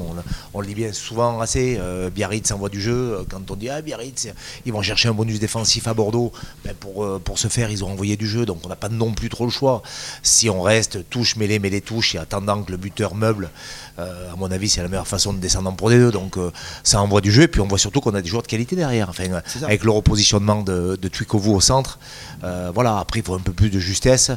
On, 0.54 0.60
le 0.60 0.66
dit 0.66 0.74
bien 0.74 0.92
souvent 0.92 1.40
assez. 1.40 1.80
Biarritz 2.14 2.52
envoie 2.52 2.70
du 2.70 2.82
jeu. 2.82 3.24
Quand 3.30 3.52
on 3.52 3.56
dit 3.56 3.70
Ah, 3.70 3.82
Biarritz, 3.82 4.28
ils 4.66 4.74
vont 4.74 4.82
chercher 4.82 5.10
un 5.10 5.14
bonus 5.14 5.40
défensif 5.40 5.88
à 5.88 5.94
Bordeaux, 5.94 6.32
ben, 6.64 6.74
pour, 6.74 7.20
pour 7.20 7.38
ce 7.38 7.48
faire, 7.48 7.70
ils 7.70 7.84
ont 7.84 7.92
envoyé 7.92 8.18
du 8.18 8.28
jeu. 8.28 8.46
Donc 8.46 8.60
on 8.64 8.70
n'a 8.70 8.76
pas 8.76 8.90
plus 9.12 9.30
trop 9.30 9.46
le 9.46 9.52
choix. 9.52 9.82
Si 10.24 10.50
on 10.50 10.62
reste 10.62 11.10
touche, 11.10 11.36
mêlée, 11.36 11.60
mêlée, 11.60 11.82
touche, 11.82 12.16
et 12.16 12.18
attendant 12.18 12.64
que 12.64 12.72
le 12.72 12.78
buteur 12.78 13.16
meuble, 13.16 13.50
à 13.98 14.36
mon 14.38 14.52
avis, 14.52 14.68
c'est 14.68 14.82
la 14.82 14.90
meilleure 14.90 15.08
façon 15.08 15.32
de 15.32 15.40
descendre 15.40 15.70
en 15.70 15.74
Pro 15.74 15.90
D2. 15.90 16.12
Donc 16.12 16.38
ça 16.84 17.02
envoie 17.02 17.22
du 17.22 17.32
jeu. 17.32 17.44
Et 17.44 17.48
puis 17.48 17.62
on 17.62 17.68
voit 17.68 17.78
surtout 17.78 18.02
qu'on 18.02 18.14
a 18.14 18.22
des 18.22 18.28
joueurs 18.28 18.44
de 18.44 18.48
qualité 18.48 18.76
derrière. 18.76 19.10
Enfin, 19.10 19.24
avec 19.64 19.84
le 19.84 19.92
repositionnement 19.92 20.64
de, 20.64 20.98
de 21.02 21.10
au 21.48 21.62
centre. 21.62 22.00
voilà, 22.74 23.00
après, 23.00 23.20
il 23.20 23.26
faut 23.26 23.36
un 23.36 23.40
peu 23.40 23.54
plus 23.54 23.70
de 23.70 23.80
justesse, 23.80 24.32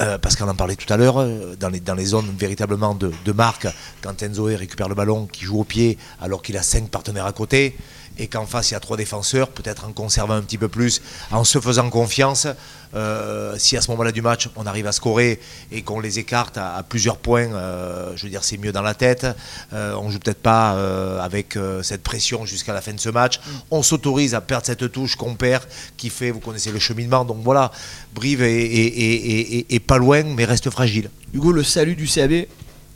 euh, 0.00 0.18
parce 0.18 0.36
qu'on 0.36 0.48
en 0.48 0.54
parlait 0.54 0.74
tout 0.74 0.90
à 0.92 0.96
l'heure, 0.96 1.20
euh, 1.20 1.54
dans 1.58 1.68
les, 1.68 1.78
dans 1.78 1.94
les 1.94 2.06
zones 2.06 2.34
véritablement 2.36 2.94
de, 2.94 3.32
marque, 3.32 3.68
quand 4.00 4.22
Enzoé 4.22 4.56
récupère 4.56 4.88
le 4.88 4.94
ballon, 4.94 5.26
qui 5.26 5.44
joue 5.44 5.60
au 5.60 5.64
pied, 5.64 5.98
alors 6.20 6.42
qu'il 6.42 6.56
a 6.56 6.62
cinq 6.62 6.88
partenaires 6.88 7.26
à 7.26 7.32
côté, 7.32 7.76
et 8.18 8.26
qu'en 8.28 8.46
face 8.46 8.70
il 8.70 8.74
y 8.74 8.76
a 8.76 8.80
trois 8.80 8.96
défenseurs, 8.96 9.48
peut-être 9.48 9.84
en 9.86 9.92
conservant 9.92 10.34
un 10.34 10.42
petit 10.42 10.58
peu 10.58 10.68
plus, 10.68 11.00
en 11.30 11.44
se 11.44 11.60
faisant 11.60 11.88
confiance, 11.90 12.46
euh, 12.94 13.54
si 13.58 13.76
à 13.76 13.80
ce 13.80 13.90
moment-là 13.92 14.12
du 14.12 14.20
match 14.20 14.48
on 14.56 14.66
arrive 14.66 14.86
à 14.86 14.92
scorer 14.92 15.40
et 15.70 15.80
qu'on 15.82 15.98
les 15.98 16.18
écarte 16.18 16.58
à, 16.58 16.76
à 16.76 16.82
plusieurs 16.82 17.16
points, 17.16 17.50
euh, 17.54 18.12
je 18.16 18.24
veux 18.24 18.28
dire 18.30 18.44
c'est 18.44 18.58
mieux 18.58 18.72
dans 18.72 18.82
la 18.82 18.92
tête. 18.94 19.26
Euh, 19.72 19.94
on 19.96 20.10
joue 20.10 20.18
peut-être 20.18 20.42
pas 20.42 20.74
euh, 20.74 21.18
avec 21.20 21.56
euh, 21.56 21.82
cette 21.82 22.02
pression 22.02 22.44
jusqu'à 22.44 22.74
la 22.74 22.82
fin 22.82 22.92
de 22.92 23.00
ce 23.00 23.08
match. 23.08 23.40
On 23.70 23.82
s'autorise 23.82 24.34
à 24.34 24.40
perdre 24.42 24.66
cette 24.66 24.92
touche 24.92 25.16
qu'on 25.16 25.34
perd, 25.34 25.62
qui 25.96 26.10
fait, 26.10 26.30
vous 26.30 26.40
connaissez 26.40 26.70
le 26.70 26.78
cheminement. 26.78 27.24
Donc 27.24 27.38
voilà, 27.42 27.72
Brive 28.14 28.42
est, 28.42 28.52
est- 28.62 28.86
est- 28.86 29.56
est- 29.58 29.66
est 29.74 29.80
pas 29.80 29.96
loin, 29.98 30.22
mais 30.24 30.44
reste 30.44 30.68
fragile. 30.68 31.08
Hugo, 31.32 31.50
le 31.52 31.64
salut 31.64 31.96
du 31.96 32.06
CAB 32.06 32.44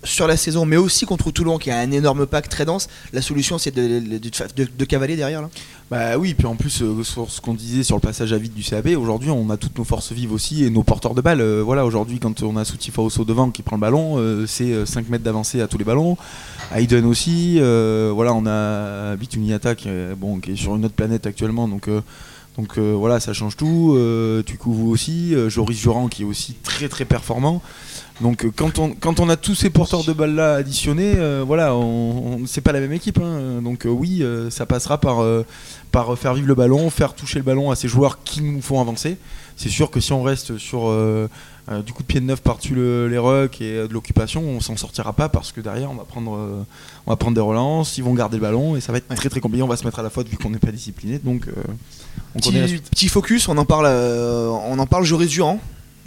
sur 0.06 0.26
la 0.26 0.36
saison, 0.36 0.64
mais 0.64 0.76
aussi 0.76 1.04
contre 1.04 1.30
Toulon 1.30 1.58
qui 1.58 1.70
a 1.70 1.78
un 1.78 1.90
énorme 1.90 2.26
pack 2.26 2.48
très 2.48 2.64
dense. 2.64 2.88
La 3.12 3.20
solution, 3.22 3.58
c'est 3.58 3.74
de, 3.74 4.00
de, 4.18 4.68
de- 4.78 4.84
cavaler 4.84 5.16
derrière. 5.16 5.46
Bah 5.90 6.16
oui, 6.18 6.34
puis 6.34 6.46
en 6.46 6.56
plus, 6.56 6.82
euh, 6.82 7.02
sur 7.04 7.30
ce 7.30 7.40
qu'on 7.40 7.54
disait 7.54 7.82
sur 7.82 7.96
le 7.96 8.00
passage 8.00 8.32
à 8.32 8.38
vide 8.38 8.54
du 8.54 8.62
CAB, 8.62 8.88
aujourd'hui 8.96 9.30
on 9.30 9.50
a 9.50 9.56
toutes 9.56 9.78
nos 9.78 9.84
forces 9.84 10.12
vives 10.12 10.32
aussi 10.32 10.64
et 10.64 10.70
nos 10.70 10.82
porteurs 10.82 11.14
de 11.14 11.20
balles. 11.20 11.40
Euh, 11.40 11.62
voilà, 11.62 11.84
aujourd'hui 11.84 12.18
quand 12.18 12.42
on 12.42 12.56
a 12.56 12.64
Soutifa 12.64 13.02
Osso 13.02 13.24
devant 13.24 13.50
qui 13.50 13.62
prend 13.62 13.76
le 13.76 13.80
ballon, 13.80 14.14
euh, 14.18 14.46
c'est 14.46 14.72
euh, 14.72 14.86
5 14.86 15.08
mètres 15.08 15.22
d'avancée 15.24 15.60
à 15.60 15.68
tous 15.68 15.78
les 15.78 15.84
ballons. 15.84 16.16
Aiden 16.74 17.04
aussi, 17.04 17.58
voilà, 17.60 18.32
on 18.34 18.46
a 18.46 19.14
Bituniata 19.16 19.74
qui, 19.76 19.88
bon, 20.16 20.40
qui 20.40 20.52
est 20.52 20.56
sur 20.56 20.74
une 20.74 20.84
autre 20.84 20.94
planète 20.94 21.24
actuellement, 21.26 21.68
donc, 21.68 21.88
donc 22.58 22.78
voilà, 22.78 23.20
ça 23.20 23.32
change 23.32 23.56
tout. 23.56 23.94
Euh, 23.96 24.42
Tukouvou 24.42 24.90
aussi, 24.90 25.34
Joris 25.48 25.78
Joran 25.78 26.08
qui 26.08 26.22
est 26.22 26.26
aussi 26.26 26.54
très 26.54 26.88
très 26.88 27.04
performant. 27.04 27.62
Donc 28.22 28.44
euh, 28.46 28.50
quand 28.54 28.78
on, 28.78 28.92
quand 28.94 29.20
on 29.20 29.28
a 29.28 29.36
tous 29.36 29.54
ces 29.54 29.68
porteurs 29.68 30.02
de 30.04 30.12
balles 30.14 30.34
là 30.34 30.54
additionnés, 30.54 31.14
euh, 31.16 31.44
voilà, 31.46 31.74
on, 31.74 32.38
on- 32.42 32.46
c'est 32.46 32.62
pas 32.62 32.72
la 32.72 32.80
même 32.80 32.92
équipe. 32.92 33.18
hein. 33.22 33.60
Donc 33.62 33.84
euh, 33.86 33.90
oui, 33.90 34.22
euh, 34.22 34.48
ça 34.50 34.64
passera 34.64 34.98
par, 34.98 35.18
par 35.92 36.16
faire 36.18 36.32
vivre 36.34 36.48
le 36.48 36.54
ballon, 36.54 36.88
faire 36.90 37.14
toucher 37.14 37.38
le 37.38 37.44
ballon 37.44 37.70
à 37.70 37.76
ces 37.76 37.88
joueurs 37.88 38.22
qui 38.24 38.40
nous 38.42 38.62
font 38.62 38.80
avancer. 38.80 39.18
C'est 39.56 39.68
sûr 39.68 39.90
que 39.90 40.00
si 40.00 40.12
on 40.12 40.22
reste 40.22 40.56
sur 40.58 40.90
du 41.84 41.92
coup 41.92 42.02
de 42.02 42.06
pied 42.06 42.20
de 42.20 42.26
neuf 42.26 42.40
par-dessus 42.42 42.74
le- 42.74 43.08
les 43.08 43.18
rucks 43.18 43.60
et 43.60 43.86
de 43.88 43.92
l'occupation, 43.92 44.42
on 44.42 44.60
s'en 44.60 44.76
sortira 44.76 45.12
pas 45.12 45.28
parce 45.28 45.50
que 45.52 45.60
derrière 45.60 45.90
on 45.90 45.94
va 45.94 46.04
prendre, 46.04 46.64
on 47.06 47.10
va 47.10 47.16
prendre 47.16 47.34
des 47.34 47.40
relances, 47.40 47.96
ils 47.98 48.04
vont 48.04 48.14
garder 48.14 48.36
le 48.36 48.42
ballon 48.42 48.76
et 48.76 48.80
ça 48.80 48.92
va 48.92 48.98
être 48.98 49.08
très 49.14 49.28
très 49.28 49.40
compliqué. 49.40 49.62
On 49.62 49.68
va 49.68 49.76
se 49.76 49.84
mettre 49.84 49.98
à 49.98 50.02
la 50.02 50.10
faute 50.10 50.28
vu 50.28 50.36
qu'on 50.38 50.50
n'est 50.50 50.58
pas 50.58 50.72
discipliné. 50.72 51.18
Donc 51.18 51.46
on 52.34 52.40
Petit, 52.66 52.78
petit 52.90 53.08
focus, 53.08 53.48
on 53.48 53.56
en 53.58 53.64
parle, 53.64 53.86
on 53.86 54.78
en 54.78 54.86
parle 54.86 55.04
Joris 55.04 55.28
Durand. 55.30 55.58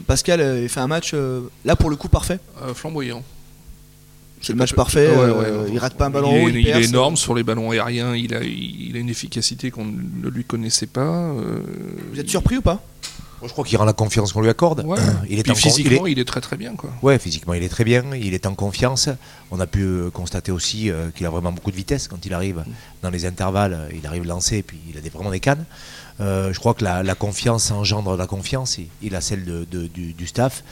Pascal 0.07 0.41
euh, 0.41 0.61
il 0.63 0.69
fait 0.69 0.79
un 0.79 0.87
match 0.87 1.11
euh, 1.13 1.41
là 1.65 1.75
pour 1.75 1.89
le 1.89 1.95
coup 1.95 2.09
parfait. 2.09 2.39
Euh, 2.63 2.73
flamboyant. 2.73 3.23
C'est 4.41 4.53
le 4.53 4.57
match 4.57 4.73
parfait. 4.73 5.09
Ouais, 5.09 5.15
euh, 5.17 5.63
ouais. 5.65 5.69
il 5.73 5.77
rate 5.79 5.95
pas 5.95 6.05
un 6.05 6.09
ballon 6.09 6.31
il 6.33 6.43
haut, 6.43 6.47
est, 6.47 6.51
il 6.51 6.57
il 6.59 6.67
est 6.69 6.83
énorme 6.85 7.17
sur 7.17 7.35
les 7.35 7.43
ballons 7.43 7.71
aériens. 7.71 8.15
Il 8.15 8.33
a, 8.33 8.41
il 8.41 8.95
a 8.95 8.99
une 8.99 9.09
efficacité 9.09 9.69
qu'on 9.69 9.83
ne 9.85 10.29
lui 10.29 10.45
connaissait 10.45 10.85
pas. 10.87 11.01
euh, 11.01 11.59
Vous 12.13 12.19
êtes 12.19 12.29
surpris 12.29 12.57
ou 12.57 12.61
pas? 12.61 12.81
Je 13.43 13.47
crois 13.49 13.63
qu'il 13.63 13.77
rend 13.77 13.85
la 13.85 13.93
confiance 13.93 14.31
qu'on 14.33 14.41
lui 14.41 14.49
accorde. 14.49 14.83
Ouais. 14.85 14.97
Il 15.29 15.39
est 15.39 15.43
Puis 15.43 15.51
en 15.51 15.55
con- 15.55 15.59
il 15.59 15.67
est- 15.69 15.71
physiquement, 15.71 16.07
il 16.07 16.19
est... 16.19 16.25
très 16.25 16.41
très 16.41 16.57
bien. 16.57 16.75
Quoi. 16.75 16.89
Ouais, 17.01 17.17
physiquement, 17.19 17.53
il 17.53 17.63
est 17.63 17.69
très 17.69 17.85
bien, 17.85 18.03
il 18.13 18.33
est 18.33 18.45
en 18.45 18.53
confiance. 18.53 19.07
On 19.51 19.61
a 19.61 19.67
pu 19.67 19.87
constater 20.13 20.51
aussi 20.51 20.89
euh, 20.89 21.09
qu'il 21.15 21.25
a 21.25 21.29
vraiment 21.29 21.53
beaucoup 21.53 21.71
de 21.71 21.75
vitesse 21.77 22.09
quand 22.09 22.25
il 22.25 22.33
arrive 22.33 22.65
dans 23.01 23.09
les 23.09 23.25
intervalles. 23.25 23.89
Il 23.97 24.05
arrive 24.07 24.25
lancé, 24.25 24.61
puis 24.61 24.77
il 24.89 24.97
a 24.97 25.01
des, 25.01 25.09
vraiment 25.09 25.31
des 25.31 25.39
cannes. 25.39 25.63
Euh, 26.21 26.51
je 26.53 26.59
crois 26.59 26.73
que 26.73 26.83
la, 26.83 27.01
la 27.03 27.15
confiance 27.15 27.71
engendre 27.71 28.17
la 28.17 28.27
confiance. 28.27 28.77
Il, 28.77 28.87
il 29.01 29.15
a 29.15 29.21
celle 29.21 29.45
de, 29.45 29.65
de- 29.71 29.87
du, 29.87 30.13
du 30.13 30.27
staff 30.27 30.63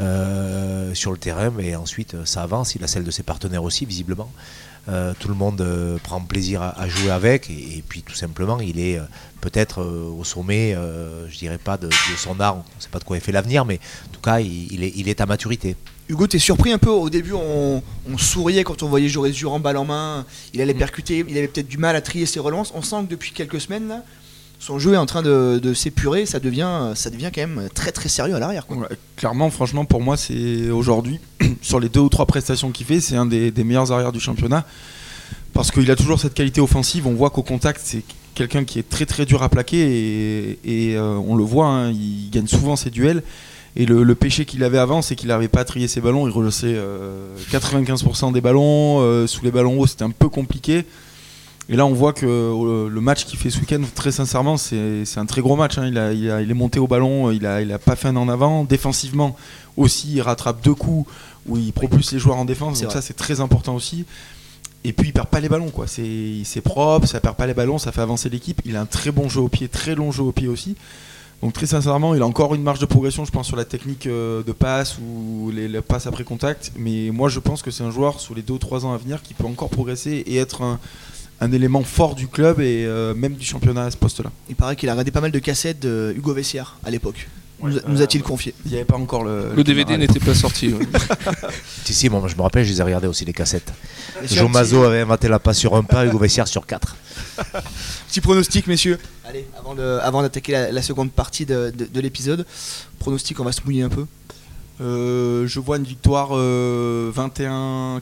euh, 0.00 0.94
sur 0.94 1.12
le 1.12 1.18
terrain, 1.18 1.50
mais 1.50 1.76
ensuite 1.76 2.14
euh, 2.14 2.24
ça 2.24 2.42
avance. 2.42 2.74
Il 2.74 2.82
a 2.84 2.86
celle 2.86 3.04
de 3.04 3.10
ses 3.10 3.22
partenaires 3.22 3.62
aussi, 3.64 3.84
visiblement. 3.84 4.30
Euh, 4.88 5.14
tout 5.18 5.28
le 5.28 5.34
monde 5.34 5.60
euh, 5.62 5.96
prend 6.02 6.20
plaisir 6.20 6.60
à, 6.62 6.78
à 6.78 6.88
jouer 6.88 7.10
avec, 7.10 7.48
et, 7.48 7.78
et 7.78 7.84
puis 7.86 8.02
tout 8.02 8.14
simplement, 8.14 8.60
il 8.60 8.78
est 8.78 8.98
euh, 8.98 9.04
peut-être 9.40 9.82
au 9.82 10.24
sommet, 10.24 10.74
je 11.28 11.36
dirais 11.38 11.58
pas 11.58 11.76
de, 11.76 11.86
de 11.88 12.16
son 12.18 12.40
art. 12.40 12.56
On 12.56 12.58
ne 12.60 12.82
sait 12.82 12.88
pas 12.90 12.98
de 12.98 13.04
quoi 13.04 13.16
est 13.18 13.20
fait 13.20 13.32
l'avenir, 13.32 13.64
mais 13.66 13.78
en 14.08 14.12
tout 14.12 14.20
cas, 14.22 14.40
il, 14.40 14.72
il 14.72 14.82
est, 14.84 14.92
il 14.96 15.08
est 15.08 15.20
à 15.20 15.26
maturité. 15.26 15.76
Hugo, 16.08 16.26
t'es 16.26 16.38
surpris 16.38 16.72
un 16.72 16.78
peu 16.78 16.90
au 16.90 17.08
début, 17.10 17.32
on, 17.34 17.82
on 18.10 18.18
souriait 18.18 18.64
quand 18.64 18.82
on 18.82 18.88
voyait 18.88 19.08
Joris 19.08 19.34
Durand 19.34 19.60
balle 19.60 19.76
en 19.78 19.84
main, 19.84 20.26
il 20.54 20.60
allait 20.62 20.74
percuter, 20.74 21.24
il 21.28 21.36
avait 21.38 21.48
peut-être 21.48 21.68
du 21.68 21.76
mal 21.78 21.94
à 21.96 22.00
trier 22.02 22.24
ses 22.26 22.40
relances. 22.40 22.72
On 22.74 22.82
sent 22.82 23.04
que 23.04 23.10
depuis 23.10 23.32
quelques 23.32 23.60
semaines, 23.60 23.88
là, 23.88 24.02
son 24.64 24.78
jeu 24.78 24.94
est 24.94 24.96
en 24.96 25.04
train 25.04 25.20
de, 25.20 25.74
s'épurer, 25.74 26.24
ça 26.24 26.40
devient, 26.40 26.92
ça 26.94 27.10
devient 27.10 27.30
quand 27.34 27.42
même 27.42 27.68
très 27.74 27.92
très 27.92 28.08
sérieux 28.08 28.34
à 28.34 28.38
l'arrière. 28.38 28.66
clairement, 29.14 29.50
franchement, 29.50 29.84
pour 29.84 30.00
moi, 30.00 30.16
c'est 30.16 30.70
aujourd'hui, 30.70 31.20
sur 31.60 31.80
les 31.80 31.90
deux 31.90 32.00
ou 32.00 32.08
trois 32.08 32.24
prestations 32.24 32.70
qu'il 32.70 32.86
fait, 32.86 33.00
c'est 33.00 33.16
un 33.16 33.26
des, 33.26 33.52
meilleurs 33.58 33.92
arrières 33.92 34.12
du 34.12 34.20
championnat. 34.20 34.64
Parce 35.52 35.70
qu'il 35.70 35.90
a 35.90 35.96
toujours 35.96 36.18
cette 36.18 36.32
qualité 36.32 36.62
offensive. 36.62 37.06
On 37.06 37.12
voit 37.12 37.28
qu'au 37.28 37.42
contact, 37.42 37.80
c'est 37.84 38.02
quelqu'un 38.34 38.64
qui 38.64 38.78
est 38.78 38.88
très 38.88 39.04
très 39.04 39.26
dur 39.26 39.42
à 39.42 39.50
plaquer. 39.50 40.58
Et, 40.64 40.96
euh, 40.96 41.14
on 41.28 41.36
le 41.36 41.44
voit, 41.44 41.66
hein, 41.66 41.90
il 41.90 42.30
gagne 42.30 42.46
souvent 42.46 42.74
ses 42.74 42.88
duels. 42.88 43.22
Et 43.76 43.84
le, 43.84 44.02
le 44.02 44.14
péché 44.14 44.46
qu'il 44.46 44.64
avait 44.64 44.78
avant, 44.78 45.02
c'est 45.02 45.14
qu'il 45.14 45.28
n'arrivait 45.28 45.48
pas 45.48 45.60
à 45.60 45.64
trier 45.64 45.88
ses 45.88 46.00
ballons. 46.00 46.26
Il 46.26 46.30
relançait 46.30 46.74
euh, 46.74 47.36
95% 47.52 48.32
des 48.32 48.40
ballons. 48.40 49.00
euh, 49.02 49.26
sous 49.26 49.44
les 49.44 49.50
ballons 49.50 49.78
hauts, 49.78 49.86
c'était 49.86 50.04
un 50.04 50.10
peu 50.10 50.30
compliqué. 50.30 50.86
Et 51.70 51.76
là, 51.76 51.86
on 51.86 51.94
voit 51.94 52.12
que 52.12 52.26
euh, 52.26 52.88
le 52.90 53.00
match 53.00 53.24
qu'il 53.24 53.38
fait 53.38 53.48
ce 53.48 53.58
week-end, 53.58 53.80
très 53.94 54.12
sincèrement, 54.12 54.56
c'est 54.58 55.04
un 55.16 55.24
très 55.26 55.40
gros 55.40 55.56
match. 55.56 55.78
hein. 55.78 55.86
Il, 55.86 55.96
a, 55.98 56.12
il, 56.12 56.30
a- 56.30 56.42
il 56.42 56.50
est 56.50 56.54
monté 56.54 56.78
au 56.78 56.86
ballon, 56.86 57.30
il 57.30 57.46
a, 57.46 57.62
il 57.62 57.72
a 57.72 57.78
pas 57.78 57.96
fait 57.96 58.08
un 58.08 58.16
en 58.16 58.28
avant. 58.28 58.64
Défensivement 58.64 59.34
aussi, 59.76 60.12
il 60.14 60.20
rattrape 60.20 60.62
deux 60.62 60.74
coups 60.74 61.10
où 61.46 61.56
il 61.56 61.72
propulse 61.72 62.12
les 62.12 62.18
joueurs 62.18 62.36
en 62.36 62.44
défense. 62.44 62.80
Donc 62.80 62.90
vrai. 62.90 63.00
ça, 63.00 63.06
c'est 63.06 63.14
très 63.14 63.40
important 63.40 63.74
aussi. 63.74 64.04
Et 64.84 64.92
puis, 64.92 65.08
il 65.08 65.12
perd 65.12 65.28
pas 65.28 65.40
les 65.40 65.48
ballons. 65.48 65.70
quoi. 65.70 65.86
C'est 65.86 66.60
propre, 66.62 67.06
ça 67.06 67.18
perd 67.20 67.36
pas 67.36 67.46
les 67.46 67.54
ballons, 67.54 67.78
ça 67.78 67.92
fait 67.92 68.02
avancer 68.02 68.28
l'équipe. 68.28 68.60
Il 68.66 68.76
a 68.76 68.82
un 68.82 68.86
très 68.86 69.10
bon 69.10 69.30
jeu 69.30 69.40
au 69.40 69.48
pied, 69.48 69.68
très 69.68 69.94
long 69.94 70.12
jeu 70.12 70.22
au 70.22 70.32
pied 70.32 70.48
aussi. 70.48 70.76
Donc 71.42 71.52
très 71.54 71.66
sincèrement, 71.66 72.14
il 72.14 72.22
a 72.22 72.26
encore 72.26 72.54
une 72.54 72.62
marge 72.62 72.78
de 72.78 72.86
progression, 72.86 73.24
je 73.24 73.30
pense, 73.30 73.46
sur 73.46 73.56
la 73.56 73.64
technique 73.66 74.06
euh, 74.06 74.42
de 74.42 74.52
passe 74.52 74.96
ou 74.98 75.50
les, 75.50 75.68
les 75.68 75.80
passes 75.82 76.06
après 76.06 76.24
contact. 76.24 76.72
Mais 76.78 77.10
moi, 77.10 77.28
je 77.30 77.38
pense 77.38 77.62
que 77.62 77.70
c'est 77.70 77.82
un 77.84 77.90
joueur 77.90 78.20
sur 78.20 78.34
les 78.34 78.42
2 78.42 78.54
ou 78.54 78.58
3 78.58 78.84
ans 78.86 78.92
à 78.92 78.98
venir 78.98 79.22
qui 79.22 79.32
peut 79.34 79.46
encore 79.46 79.68
progresser 79.70 80.22
et 80.26 80.36
être 80.36 80.62
un, 80.62 80.78
un 81.40 81.52
élément 81.52 81.82
fort 81.82 82.14
du 82.14 82.28
club 82.28 82.60
et 82.60 82.84
euh, 82.86 83.14
même 83.14 83.34
du 83.34 83.44
championnat 83.44 83.84
à 83.84 83.90
ce 83.90 83.96
poste-là. 83.96 84.30
Il 84.48 84.56
paraît 84.56 84.76
qu'il 84.76 84.88
a 84.88 84.92
regardé 84.92 85.10
pas 85.10 85.20
mal 85.20 85.30
de 85.32 85.38
cassettes 85.38 85.80
de 85.80 86.14
Hugo 86.16 86.32
Vessière 86.32 86.76
à 86.84 86.90
l'époque. 86.90 87.28
Nous, 87.62 87.72
Ouais, 87.76 87.80
nous 87.86 88.02
a-t-il 88.02 88.20
euh, 88.20 88.24
confié 88.24 88.52
Il 88.66 88.70
n'y 88.72 88.76
avait 88.76 88.84
pas 88.84 88.96
encore 88.96 89.24
le. 89.24 89.52
Le 89.54 89.64
DVD 89.64 89.96
n'était 89.96 90.18
pas 90.20 90.34
sorti. 90.34 90.72
ouais. 90.74 90.86
Si, 91.84 91.94
si, 91.94 92.08
moi 92.08 92.22
je 92.26 92.34
me 92.36 92.42
rappelle, 92.42 92.64
je 92.64 92.70
les 92.72 92.80
ai 92.80 92.82
regardés 92.82 93.06
aussi 93.06 93.24
les 93.24 93.32
cassettes. 93.32 93.72
Un 94.38 94.48
Mazo 94.48 94.80
petit, 94.80 94.86
avait 94.86 95.00
inventé 95.00 95.28
la 95.28 95.38
passe 95.38 95.58
sur 95.58 95.74
un 95.76 95.82
pas, 95.82 96.04
Hugo 96.06 96.18
Vessière 96.18 96.48
sur 96.48 96.66
quatre. 96.66 96.96
petit 98.08 98.20
pronostic, 98.20 98.66
messieurs. 98.66 98.98
Allez, 99.24 99.46
avant 99.58 99.74
de- 99.74 99.98
avant 100.02 100.22
d'attaquer 100.22 100.52
la, 100.52 100.72
la 100.72 100.82
seconde 100.82 101.10
partie 101.12 101.46
de, 101.46 101.72
de- 101.76 101.84
de 101.86 102.00
l'épisode, 102.00 102.44
pronostic, 102.98 103.38
on 103.40 103.44
va 103.44 103.52
se 103.52 103.60
mouiller 103.64 103.82
un 103.82 103.88
peu. 103.88 104.04
Euh, 104.80 105.46
je 105.46 105.60
vois 105.60 105.76
une 105.76 105.84
victoire 105.84 106.30
euh, 106.32 107.12
21-12. 107.12 108.00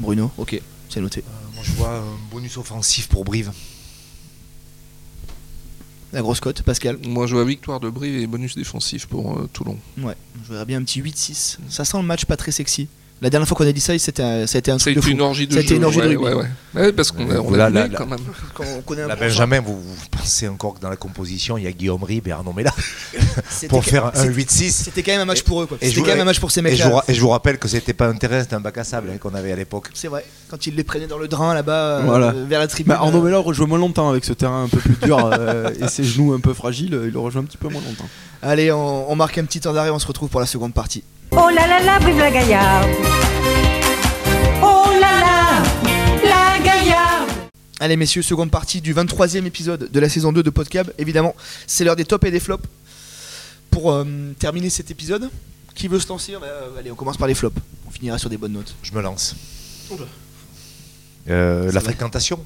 Bruno, 0.00 0.30
ok, 0.38 0.60
c'est 0.88 1.00
noté. 1.00 1.22
moi 1.54 1.62
je 1.64 1.72
vois 1.72 1.96
un 1.98 2.16
bonus 2.30 2.56
offensif 2.56 3.08
pour 3.08 3.24
Brive. 3.24 3.52
La 6.12 6.20
grosse 6.20 6.40
cote, 6.40 6.62
Pascal. 6.62 6.98
Moi, 7.06 7.26
je 7.26 7.34
vois 7.34 7.44
victoire 7.44 7.80
de 7.80 7.88
Brive 7.88 8.16
et 8.16 8.26
bonus 8.26 8.54
défensif 8.54 9.06
pour 9.06 9.38
euh, 9.38 9.48
Toulon. 9.50 9.78
Ouais, 9.96 10.14
je 10.44 10.52
verrais 10.52 10.66
bien 10.66 10.78
un 10.78 10.84
petit 10.84 11.00
8-6. 11.00 11.56
Ça 11.70 11.86
sent 11.86 11.96
le 11.96 12.02
match 12.02 12.26
pas 12.26 12.36
très 12.36 12.52
sexy. 12.52 12.88
La 13.22 13.30
dernière 13.30 13.46
fois 13.46 13.56
qu'on 13.56 13.66
a 13.66 13.72
dit 13.72 13.80
ça, 13.80 13.96
c'était 13.98 14.22
un- 14.22 14.46
ça 14.48 14.56
a 14.56 14.58
été 14.58 14.70
un 14.72 14.78
Ça 14.78 14.90
a 14.90 14.92
truc 14.92 14.94
de 14.96 14.98
été 15.00 15.06
fou. 15.06 15.10
une 15.12 15.20
orgie 15.20 15.46
de 15.46 15.52
Ça 15.52 15.58
a 15.60 15.62
été 15.62 15.68
jeu. 15.70 15.76
une 15.76 15.84
orgie 15.84 15.98
de 16.00 16.02
rugby. 16.08 16.16
ouais, 16.24 16.34
ouais. 16.34 16.46
Ouais, 16.74 16.92
parce 16.92 17.12
qu'on 17.12 17.30
a, 17.30 17.38
on 17.38 17.44
quand 17.52 18.06
même. 18.06 18.18
Quand 18.52 18.64
on 18.76 18.80
connaît 18.82 19.02
un 19.02 19.06
La. 19.08 19.14
Benjamin, 19.16 19.60
vous, 19.60 19.80
vous 19.80 19.94
pensez 20.10 20.48
encore 20.48 20.74
que 20.74 20.80
dans 20.80 20.88
la 20.90 20.96
composition, 20.96 21.56
il 21.56 21.62
y 21.64 21.66
a 21.68 21.70
Guillaume 21.72 22.02
Rib 22.02 22.26
et 22.26 22.32
Arnaud 22.32 22.52
Mella 22.52 22.72
pour 23.68 23.84
faire 23.84 24.06
un 24.06 24.12
c'était- 24.14 24.28
8-6. 24.32 24.70
C'était 24.72 25.02
quand 25.04 25.12
même 25.12 25.20
un 25.20 25.24
match 25.26 25.42
pour 25.42 25.62
eux, 25.62 25.66
quoi. 25.66 25.76
Et 25.80 25.84
je 25.86 25.90
C'était 25.90 26.00
vous- 26.00 26.06
quand 26.06 26.12
même 26.12 26.20
un 26.22 26.24
match 26.24 26.40
pour 26.40 26.50
ces 26.50 26.60
Et 26.60 26.74
je, 26.74 26.82
mecs-là. 26.84 27.04
et 27.06 27.14
je 27.14 27.20
vous 27.20 27.28
rappelle 27.28 27.58
que 27.58 27.68
c'était 27.68 27.92
pas 27.92 28.08
un 28.08 28.14
terrain, 28.14 28.40
c'était 28.40 28.54
un 28.56 28.60
bac 28.60 28.76
à 28.78 28.84
sable 28.84 29.10
hein, 29.14 29.18
qu'on 29.18 29.34
avait 29.34 29.52
à 29.52 29.56
l'époque. 29.56 29.88
C'est 29.94 30.08
vrai. 30.08 30.24
Quand 30.50 30.66
ils 30.66 30.74
les 30.74 30.82
prenaient 30.84 31.06
dans 31.06 31.18
le 31.18 31.28
drain 31.28 31.54
là-bas, 31.54 31.72
euh, 31.98 32.02
Voilà. 32.04 32.32
vers 32.48 32.58
la 32.58 32.66
tribune. 32.66 32.92
Bah, 32.94 33.00
Arnaud 33.02 33.20
euh, 33.20 33.24
Mella 33.24 33.38
rejoue 33.38 33.66
moins 33.66 33.78
longtemps 33.78 34.10
avec 34.10 34.24
ce 34.24 34.32
terrain 34.32 34.64
un 34.64 34.68
peu 34.68 34.78
plus 34.78 34.96
dur 35.00 35.18
euh, 35.32 35.70
et 35.80 35.86
ses 35.86 36.02
genoux 36.02 36.32
un 36.32 36.40
peu 36.40 36.54
fragiles. 36.54 36.98
Il 37.04 37.10
le 37.12 37.18
rejoue 37.20 37.38
un 37.38 37.44
petit 37.44 37.56
peu 37.58 37.68
moins 37.68 37.82
longtemps. 37.82 38.08
Allez, 38.42 38.72
on, 38.72 39.10
on 39.10 39.14
marque 39.14 39.38
un 39.38 39.44
petit 39.44 39.60
temps 39.60 39.72
d'arrêt, 39.72 39.90
on 39.90 39.98
se 40.00 40.06
retrouve 40.08 40.28
pour 40.28 40.40
la 40.40 40.46
seconde 40.46 40.74
partie. 40.74 41.04
Oh 41.34 41.48
là 41.48 41.66
là 41.66 41.82
là, 41.82 41.98
vive 41.98 42.18
la 42.18 42.30
Gaillarde 42.30 42.90
Oh 44.62 44.84
là 45.00 45.18
là, 45.18 45.62
la 46.22 46.62
Gaillarde 46.62 47.30
Allez 47.80 47.96
messieurs, 47.96 48.20
seconde 48.20 48.50
partie 48.50 48.82
du 48.82 48.92
23e 48.94 49.46
épisode 49.46 49.90
de 49.90 50.00
la 50.00 50.10
saison 50.10 50.32
2 50.32 50.42
de 50.42 50.50
Podcab. 50.50 50.92
Évidemment, 50.98 51.34
c'est 51.66 51.84
l'heure 51.84 51.96
des 51.96 52.04
tops 52.04 52.26
et 52.26 52.30
des 52.30 52.38
flops. 52.38 52.68
Pour 53.70 53.92
euh, 53.92 54.04
terminer 54.38 54.68
cet 54.68 54.90
épisode, 54.90 55.30
qui 55.74 55.88
veut 55.88 55.98
se 55.98 56.08
lancer? 56.08 56.32
Bah, 56.34 56.46
euh, 56.46 56.78
Allez, 56.78 56.90
on 56.90 56.94
commence 56.94 57.16
par 57.16 57.28
les 57.28 57.34
flops. 57.34 57.56
On 57.88 57.90
finira 57.90 58.18
sur 58.18 58.28
des 58.28 58.36
bonnes 58.36 58.52
notes. 58.52 58.74
Je 58.82 58.92
me 58.92 59.00
lance. 59.00 59.34
Euh, 61.30 61.66
la 61.66 61.72
va. 61.72 61.80
fréquentation 61.80 62.44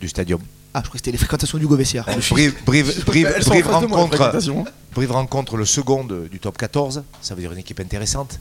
du 0.00 0.08
stadium. 0.08 0.40
Ah, 0.76 0.80
je 0.82 0.88
crois 0.88 0.92
que 0.92 0.98
c'était 0.98 1.12
les 1.12 1.16
fréquentations 1.18 1.56
du 1.58 1.66
Vessière. 1.66 2.04
Brive, 2.30 2.54
Brive- 2.66 3.34
rencontre, 3.70 4.06
fréquentation. 4.08 4.64
Brive 4.94 5.10
rencontre 5.12 5.56
le 5.56 5.64
second 5.64 6.04
de- 6.04 6.28
du 6.30 6.38
top 6.38 6.58
14, 6.58 7.02
ça 7.22 7.34
veut 7.34 7.40
dire 7.40 7.52
une 7.52 7.58
équipe 7.58 7.80
intéressante. 7.80 8.38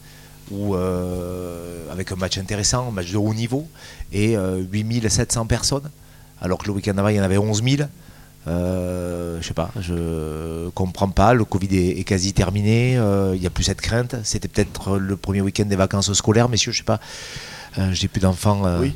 où, 0.51 0.75
euh, 0.75 1.91
avec 1.91 2.11
un 2.11 2.15
match 2.17 2.37
intéressant, 2.37 2.89
un 2.89 2.91
match 2.91 3.11
de 3.11 3.17
haut 3.17 3.33
niveau, 3.33 3.67
et 4.13 4.37
euh, 4.37 4.61
8700 4.71 5.45
personnes, 5.47 5.89
alors 6.39 6.59
que 6.59 6.67
le 6.67 6.73
week-end 6.73 6.95
avant, 6.99 7.07
il 7.07 7.15
y 7.15 7.19
en 7.19 7.23
avait 7.23 7.39
11 7.39 7.63
000. 7.63 7.87
Euh, 8.47 9.39
je 9.41 9.47
sais 9.47 9.55
pas, 9.55 9.71
je 9.81 10.69
comprends 10.69 11.09
pas. 11.09 11.33
Le 11.33 11.45
Covid 11.45 11.75
est, 11.75 11.99
est 11.99 12.03
quasi 12.03 12.33
terminé. 12.33 12.95
euh, 12.97 13.31
Il 13.33 13.41
n'y 13.41 13.47
a 13.47 13.49
plus 13.49 13.63
cette 13.63 13.81
crainte. 13.81 14.15
C'était 14.23 14.47
peut-être 14.47 14.97
le 14.99 15.15
premier 15.17 15.41
week-end 15.41 15.65
des 15.65 15.75
vacances 15.75 16.13
scolaires, 16.13 16.47
messieurs. 16.49 16.71
Je 16.71 16.77
sais 16.79 16.83
pas. 16.83 16.99
Euh, 17.79 17.89
J'ai 17.91 18.07
plus 18.07 18.19
d'enfants. 18.21 18.65
euh, 18.67 18.81
Oui, 18.81 18.93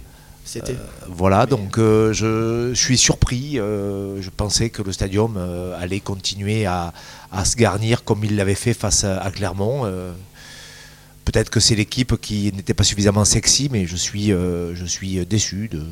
c'était. 0.50 0.76
voilà, 1.08 1.46
donc 1.46 1.78
euh, 1.78 2.12
je 2.14 2.74
suis 2.74 2.98
surpris. 2.98 3.60
euh, 3.60 4.22
je 4.22 4.30
pensais 4.30 4.70
que 4.70 4.82
le 4.82 4.92
stadium 4.92 5.36
euh, 5.38 5.80
allait 5.80 6.00
continuer 6.00 6.66
à, 6.66 6.94
à 7.32 7.46
se 7.46 7.56
garnir 7.56 8.04
comme 8.04 8.24
il 8.24 8.36
l'avait 8.36 8.56
fait 8.56 8.74
face 8.74 9.04
à, 9.04 9.20
à 9.20 9.32
Clermont. 9.32 9.82
euh. 9.86 10.12
Peut-être 11.26 11.52
que 11.52 11.60
c'est 11.60 11.76
l'équipe 11.76 12.20
qui 12.20 12.52
n'était 12.56 12.74
pas 12.74 12.84
suffisamment 12.84 13.24
sexy, 13.24 13.70
mais 13.72 13.86
je 13.86 13.96
suis, 13.96 14.32
euh, 14.32 14.74
je 14.74 14.84
suis 14.86 15.24
déçu. 15.28 15.68
De... 15.68 15.84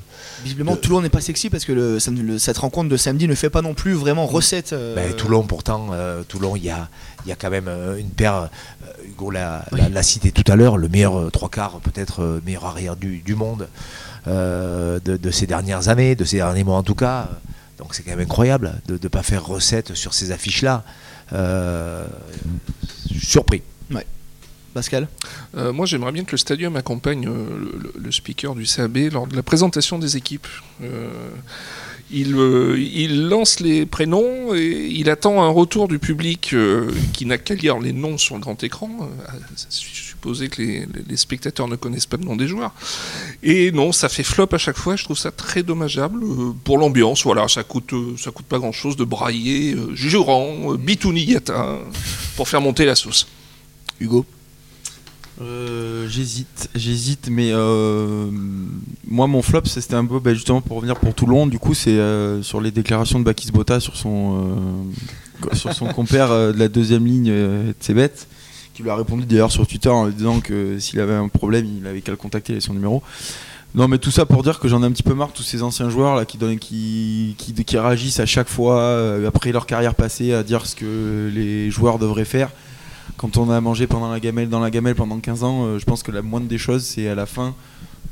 Visiblement, 0.43 0.71
de- 0.73 0.77
Toulon 0.77 0.99
n'est 1.01 1.09
pas 1.09 1.21
sexy 1.21 1.51
parce 1.51 1.63
que 1.63 1.73
le, 1.73 1.99
sam- 1.99 2.19
le- 2.19 2.39
cette 2.39 2.57
rencontre 2.57 2.89
de 2.89 2.97
samedi 2.97 3.27
ne 3.27 3.35
fait 3.35 3.51
pas 3.51 3.61
non 3.61 3.75
plus 3.75 3.93
vraiment 3.93 4.25
recette. 4.25 4.73
euh, 4.73 4.95
Ben, 4.95 5.13
Toulon, 5.13 5.43
pourtant, 5.43 5.89
euh, 5.91 6.23
Toulon, 6.23 6.55
il 6.55 6.63
y 6.63 6.71
a, 6.71 6.89
il 7.23 7.29
y 7.29 7.31
a 7.31 7.35
quand 7.35 7.51
même 7.51 7.67
euh, 7.67 7.97
une 7.99 8.09
paire. 8.09 8.49
euh, 8.83 8.87
Hugo 9.07 9.29
l'a 9.29 9.63
l'a- 9.71 9.89
l'a 9.89 10.01
cité 10.03 10.31
tout 10.31 10.49
à 10.51 10.55
l'heure, 10.55 10.75
le 10.77 10.89
meilleur 10.89 11.19
euh, 11.19 11.29
trois 11.29 11.49
quarts, 11.49 11.81
peut-être 11.81 12.23
euh, 12.23 12.41
meilleur 12.43 12.65
arrière 12.65 12.95
du, 12.95 13.19
du 13.19 13.35
monde 13.35 13.61
euh, 13.63 14.16
de, 14.27 15.17
de 15.17 15.31
ces 15.31 15.47
dernières 15.47 15.87
années, 15.89 16.15
de 16.15 16.25
ces 16.25 16.37
derniers 16.37 16.63
mois 16.63 16.77
en 16.77 16.83
tout 16.83 16.95
cas. 16.95 17.29
Donc 17.79 17.93
c'est 17.95 18.03
quand 18.03 18.11
même 18.11 18.21
incroyable 18.21 18.81
de 18.87 18.99
ne 19.01 19.07
pas 19.07 19.23
faire 19.23 19.45
recette 19.45 19.93
sur 19.95 20.13
ces 20.13 20.31
affiches-là. 20.31 20.83
Euh, 21.33 22.05
surpris. 23.19 23.61
Pascal 24.73 25.07
Euh, 25.55 25.73
moi, 25.73 25.87
j'aimerais 25.87 26.11
bien 26.11 26.23
que 26.23 26.31
le 26.33 26.37
stadium 26.37 26.75
accompagne 26.75 27.27
euh, 27.27 27.31
le, 27.57 27.79
le- 27.79 27.93
le 27.99 28.11
speaker 28.11 28.53
du 28.53 28.63
CAB 28.65 28.97
lors 29.11 29.25
de 29.25 29.35
la 29.35 29.41
présentation 29.41 29.97
des 29.97 30.17
équipes. 30.17 30.45
Euh, 30.83 31.09
il, 32.11 32.35
euh, 32.35 32.77
il 32.79 33.27
lance 33.27 33.59
les 33.59 33.85
prénoms 33.85 34.53
et 34.55 34.87
il 34.91 35.09
attend 35.09 35.43
un 35.43 35.49
retour 35.49 35.87
du 35.87 35.99
public 35.99 36.51
euh, 36.53 36.91
qui 37.13 37.25
n'a 37.25 37.37
qu'à 37.37 37.55
lire 37.55 37.79
les 37.79 37.93
noms 37.93 38.17
sur 38.17 38.35
le 38.35 38.41
grand 38.41 38.63
écran. 38.63 38.89
Euh, 39.01 39.27
supposer 40.17 40.49
que 40.49 40.61
les, 40.61 41.17
spectateurs 41.17 41.67
ne 41.67 41.75
connaissent 41.75 42.05
pas 42.05 42.17
le 42.17 42.23
nom 42.23 42.35
des 42.35 42.47
joueurs. 42.47 42.73
Et 43.43 43.71
non, 43.71 43.91
ça 43.91 44.09
fait 44.09 44.23
flop 44.23 44.49
à 44.51 44.57
chaque 44.57 44.77
fois. 44.77 44.95
Je 44.95 45.03
trouve 45.03 45.17
ça 45.17 45.31
très 45.31 45.63
dommageable 45.63 46.21
pour 46.63 46.77
l'ambiance. 46.77 47.23
Voilà, 47.23 47.47
ça 47.47 47.63
coûte, 47.63 47.93
coûte 48.33 48.45
pas 48.45 48.59
grand-chose 48.59 48.95
de 48.97 49.03
brailler 49.03 49.75
euh, 49.75 49.95
Jurand, 49.95 50.73
euh, 50.73 50.77
Bitouni 50.77 51.23
Yata 51.23 51.79
pour 52.35 52.47
faire 52.47 52.61
monter 52.61 52.85
la 52.85 52.95
sauce. 52.95 53.27
Hugo? 53.99 54.25
Euh, 55.39 56.07
j'hésite, 56.07 56.69
j'hésite, 56.73 57.29
mais 57.29 57.51
euh, 57.51 58.29
moi 59.07 59.27
mon 59.27 59.43
flop 59.43 59.65
c'était 59.65 59.93
un 59.93 60.05
peu 60.05 60.19
bah, 60.19 60.33
justement 60.33 60.61
pour 60.61 60.77
revenir 60.77 60.95
pour 60.99 61.13
Toulon. 61.13 61.45
Du 61.45 61.59
coup, 61.59 61.73
c'est 61.75 61.91
euh, 61.91 62.41
sur 62.41 62.59
les 62.59 62.71
déclarations 62.71 63.19
de 63.19 63.23
Bakis 63.23 63.51
Bota 63.51 63.79
sur 63.79 63.95
son 63.95 64.87
sur 65.53 65.73
son 65.73 65.87
compère 65.87 66.29
de 66.29 66.57
la 66.57 66.67
deuxième 66.67 67.05
ligne 67.05 67.29
euh, 67.29 67.71
Tsebet, 67.79 68.13
qui 68.73 68.81
lui 68.81 68.89
a 68.89 68.95
répondu 68.95 69.25
d'ailleurs 69.25 69.51
sur 69.51 69.67
Twitter 69.67 69.89
en 69.89 70.07
lui 70.07 70.13
disant 70.13 70.39
que 70.39 70.79
s'il 70.79 70.99
avait 70.99 71.13
un 71.13 71.27
problème, 71.27 71.65
il 71.65 71.85
avait 71.85 72.01
qu'à 72.01 72.11
le 72.11 72.17
contacter, 72.17 72.53
il 72.53 72.55
avait 72.55 72.65
son 72.65 72.73
numéro. 72.73 73.03
Non, 73.75 73.87
mais 73.87 73.99
tout 73.99 74.09
ça 74.09 74.25
pour 74.25 74.41
dire 74.41 74.59
que 74.59 74.67
j'en 74.67 74.81
ai 74.81 74.87
un 74.87 74.91
petit 74.91 75.03
peu 75.03 75.13
marre 75.13 75.33
tous 75.33 75.43
ces 75.43 75.61
anciens 75.61 75.89
joueurs 75.89 76.15
là 76.15 76.25
qui 76.25 76.39
qui, 76.57 77.35
qui, 77.37 77.77
réagissent 77.77 78.19
à 78.19 78.25
chaque 78.25 78.47
fois 78.47 79.27
après 79.27 79.51
leur 79.51 79.67
carrière 79.67 79.93
passée 79.93 80.33
à 80.33 80.41
dire 80.41 80.65
ce 80.65 80.75
que 80.75 81.29
les 81.31 81.69
joueurs 81.69 81.99
devraient 81.99 82.25
faire 82.25 82.49
quand 83.15 83.37
on 83.37 83.49
a 83.49 83.61
mangé 83.61 83.87
pendant 83.87 84.11
la 84.11 84.19
gamelle 84.19 84.49
dans 84.49 84.59
la 84.59 84.69
gamelle 84.69 84.95
pendant 84.95 85.17
15 85.19 85.43
ans, 85.43 85.63
euh, 85.65 85.79
je 85.79 85.85
pense 85.85 86.03
que 86.03 86.11
la 86.11 86.21
moindre 86.21 86.47
des 86.47 86.57
choses, 86.57 86.83
c'est 86.83 87.07
à 87.07 87.15
la 87.15 87.25
fin 87.25 87.55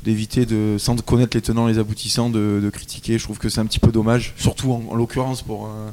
d'éviter 0.04 0.46
de, 0.46 0.76
sans 0.78 0.96
connaître 1.02 1.36
les 1.36 1.42
tenants, 1.42 1.66
les 1.66 1.78
aboutissants, 1.78 2.30
de, 2.30 2.60
de 2.62 2.70
critiquer. 2.70 3.18
Je 3.18 3.24
trouve 3.24 3.38
que 3.38 3.48
c'est 3.48 3.60
un 3.60 3.66
petit 3.66 3.80
peu 3.80 3.90
dommage, 3.92 4.34
surtout 4.36 4.72
en, 4.72 4.82
en 4.90 4.94
l'occurrence 4.94 5.42
pour 5.42 5.66
un, 5.66 5.92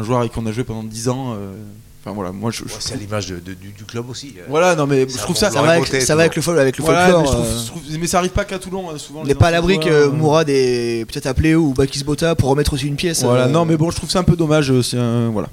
un 0.00 0.02
joueur 0.02 0.18
avec 0.20 0.32
qui 0.32 0.38
on 0.38 0.46
a 0.46 0.52
joué 0.52 0.64
pendant 0.64 0.82
10 0.82 1.08
ans. 1.08 1.34
euh, 1.36 1.52
Enfin 2.04 2.12
voilà, 2.16 2.32
moi 2.32 2.50
je. 2.50 2.58
je 2.58 2.62
Ouais, 2.64 2.70
c'est 2.80 2.94
à 2.94 2.96
l'image 2.96 3.28
du, 3.28 3.54
du 3.54 3.84
club 3.86 4.10
aussi. 4.10 4.34
euh. 4.36 4.42
Voilà, 4.48 4.74
non 4.74 4.88
mais 4.88 5.06
je 5.08 5.16
trouve 5.18 5.36
ça. 5.36 5.52
Ça 5.52 5.62
va, 5.62 5.70
avec, 5.70 5.84
voté, 5.84 6.00
ça 6.00 6.16
va 6.16 6.22
avec 6.22 6.34
le, 6.34 6.58
avec 6.58 6.76
le 6.76 6.82
Voilà, 6.84 7.06
mais, 7.06 7.12
folklore. 7.12 7.32
trouve- 7.36 7.66
trouve- 7.66 7.98
mais 8.00 8.06
ça 8.08 8.18
arrive 8.18 8.32
pas 8.32 8.44
qu'à 8.44 8.58
Toulon, 8.58 8.90
hein, 8.90 8.98
souvent. 8.98 9.20
On 9.20 9.24
n'est 9.24 9.36
pas 9.36 9.46
à 9.46 9.50
l'abri 9.52 9.78
que 9.78 9.88
euh, 9.88 10.10
Mourad 10.10 10.48
est 10.50 11.04
peut-être 11.08 11.26
appelé 11.26 11.54
ou 11.54 11.72
Bakis 11.74 12.02
Bota 12.02 12.34
pour 12.34 12.48
remettre 12.48 12.72
aussi 12.72 12.88
une 12.88 12.96
pièce. 12.96 13.22
Voilà, 13.22 13.44
euh, 13.44 13.48
non 13.48 13.64
mais 13.64 13.76
bon, 13.76 13.92
je 13.92 13.96
trouve 13.98 14.10
ça 14.10 14.18
un 14.18 14.24
peu 14.24 14.34
dommage. 14.34 14.72
C'est 14.80 14.98
un 14.98 15.30
voilà. 15.30 15.48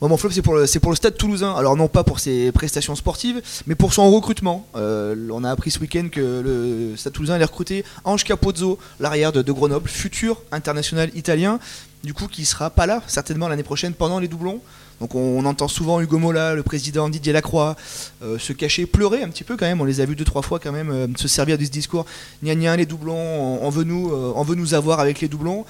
Mon 0.00 0.16
flop, 0.16 0.30
c'est 0.30 0.42
pour, 0.42 0.54
le, 0.54 0.66
pour 0.80 0.90
le 0.90 0.96
stade 0.96 1.16
toulousain. 1.16 1.54
Alors, 1.54 1.76
non 1.76 1.88
pas 1.88 2.04
pour 2.04 2.20
ses 2.20 2.52
prestations 2.52 2.94
sportives, 2.94 3.42
mais 3.66 3.74
pour 3.74 3.92
son 3.92 4.10
recrutement. 4.10 4.66
Euh, 4.76 5.28
on 5.30 5.44
a 5.44 5.50
appris 5.50 5.70
ce 5.70 5.78
week-end 5.80 6.08
que 6.10 6.20
le 6.20 6.96
stade 6.96 7.12
toulousain 7.12 7.34
allait 7.34 7.44
recruter 7.44 7.84
Ange 8.04 8.24
Capozzo, 8.24 8.78
l'arrière 9.00 9.32
de, 9.32 9.52
Grenoble, 9.52 9.88
futur 9.88 10.42
international 10.52 11.10
italien, 11.14 11.58
du 12.02 12.12
coup, 12.14 12.26
qui 12.26 12.44
sera 12.44 12.70
pas 12.70 12.86
là, 12.86 13.02
certainement 13.06 13.48
l'année 13.48 13.62
prochaine, 13.62 13.94
pendant 13.94 14.18
les 14.18 14.28
doublons. 14.28 14.60
Donc, 15.00 15.14
on, 15.14 15.44
entend 15.44 15.68
souvent 15.68 16.00
Hugo 16.00 16.18
Mola, 16.18 16.54
le 16.54 16.62
président 16.62 17.08
Didier 17.08 17.32
Lacroix, 17.32 17.76
euh, 18.22 18.38
se 18.38 18.52
cacher, 18.52 18.86
pleurer 18.86 19.22
un 19.22 19.28
petit 19.28 19.44
peu 19.44 19.56
quand 19.56 19.66
même. 19.66 19.80
On 19.80 19.84
les 19.84 20.00
a 20.00 20.06
vus 20.06 20.14
deux, 20.14 20.24
trois 20.24 20.42
fois 20.42 20.60
quand 20.60 20.72
même 20.72 20.90
euh, 20.90 21.06
se 21.16 21.28
servir 21.28 21.58
de 21.58 21.64
ce 21.64 21.70
discours. 21.70 22.06
Gna 22.42 22.54
gna, 22.54 22.76
les 22.76 22.86
doublons, 22.86 23.58
on, 23.60 23.70
veut 23.70 23.84
nous, 23.84 24.12
on 24.12 24.42
veut 24.44 24.54
nous 24.54 24.74
avoir 24.74 25.00
avec 25.00 25.20
les 25.20 25.28
doublons. 25.28 25.64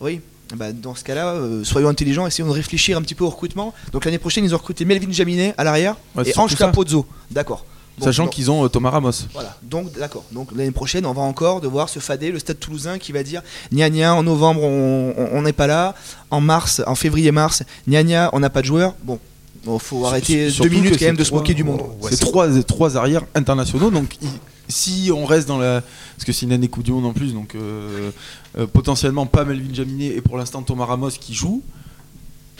Oui, 0.00 0.20
bah, 0.56 0.72
dans 0.72 0.94
ce 0.94 1.04
cas-là, 1.04 1.28
euh, 1.34 1.64
soyons 1.64 1.88
intelligents, 1.88 2.26
essayons 2.26 2.48
de 2.48 2.52
réfléchir 2.52 2.96
un 2.98 3.02
petit 3.02 3.14
peu 3.14 3.24
au 3.24 3.30
recrutement. 3.30 3.72
Donc 3.92 4.04
l'année 4.04 4.18
prochaine, 4.18 4.44
ils 4.44 4.54
ont 4.54 4.58
recruté 4.58 4.84
Melvin 4.84 5.10
Jaminet 5.12 5.54
à 5.58 5.64
l'arrière 5.64 5.96
Ouais, 6.16 6.28
et 6.28 6.38
Ange. 6.38 6.56
Capozzo. 6.56 7.06
D'accord. 7.30 7.64
Bon, 7.98 8.06
Sachant 8.06 8.28
qu'ils 8.28 8.50
ont 8.50 8.64
euh, 8.64 8.68
Thomas 8.68 8.90
Ramos. 8.90 9.10
Voilà, 9.34 9.56
donc 9.62 9.92
d'accord. 9.98 10.24
Donc 10.32 10.48
l'année 10.56 10.70
prochaine, 10.70 11.04
on 11.04 11.12
va 11.12 11.22
encore 11.22 11.60
devoir 11.60 11.88
se 11.88 11.98
fader 11.98 12.30
le 12.32 12.38
stade 12.38 12.58
toulousain 12.58 12.98
qui 12.98 13.12
va 13.12 13.22
dire 13.22 13.42
gna 13.72 13.90
gna, 13.90 14.14
en 14.14 14.22
novembre, 14.22 14.62
on 14.62 15.42
n'est 15.42 15.52
pas 15.52 15.66
là. 15.66 15.94
En 16.30 16.40
mars, 16.40 16.80
en 16.86 16.94
février-mars, 16.94 17.62
gna 17.86 18.02
gna, 18.02 18.30
on 18.32 18.40
n'a 18.40 18.48
pas 18.48 18.62
de 18.62 18.66
joueurs. 18.66 18.94
Bon, 19.04 19.18
il 19.66 19.78
faut 19.78 20.06
arrêter 20.06 20.50
deux 20.50 20.68
minutes 20.70 20.98
quand 20.98 21.04
même 21.06 21.16
de 21.16 21.24
se 21.24 21.34
moquer 21.34 21.52
du 21.52 21.62
monde. 21.64 21.82
Ouais, 22.00 22.10
c'est 22.10 22.20
trois, 22.20 22.48
trois 22.62 22.96
arrières 22.96 23.24
internationaux, 23.34 23.90
donc 23.90 24.16
il- 24.22 24.28
si 24.70 25.10
on 25.14 25.24
reste 25.26 25.46
dans 25.48 25.58
la. 25.58 25.82
Parce 26.16 26.24
que 26.24 26.32
c'est 26.32 26.46
une 26.46 26.52
année 26.52 26.68
Coupe 26.68 26.82
du 26.84 26.92
Monde 26.92 27.06
en 27.06 27.12
plus, 27.12 27.32
donc 27.34 27.54
euh, 27.54 28.10
euh, 28.58 28.66
potentiellement 28.66 29.26
pas 29.26 29.44
Melvin 29.44 29.72
Jaminet 29.74 30.06
et 30.16 30.20
pour 30.20 30.36
l'instant 30.38 30.62
Thomas 30.62 30.84
Ramos 30.86 31.10
qui 31.10 31.34
joue. 31.34 31.62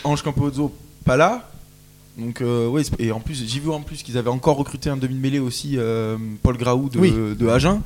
Ange 0.05 0.23
Campozzo 0.23 0.73
pas 1.05 1.17
là. 1.17 1.51
Donc, 2.19 2.41
euh, 2.41 2.83
c'est- 2.83 3.01
et 3.01 3.13
en 3.13 3.21
plus, 3.21 3.45
j'ai 3.47 3.61
vu 3.61 3.71
en 3.71 3.81
plus 3.81 4.03
qu'ils 4.03 4.19
avaient 4.19 4.31
encore 4.31 4.57
recruté 4.57 4.91
un 4.91 4.97
demi-mêlée 4.97 5.39
aussi, 5.39 5.79
Paul 6.43 6.57
Graou 6.59 6.89
de, 6.89 6.99
Oui. 6.99 7.13
de 7.13 7.49
Agen. 7.49 7.81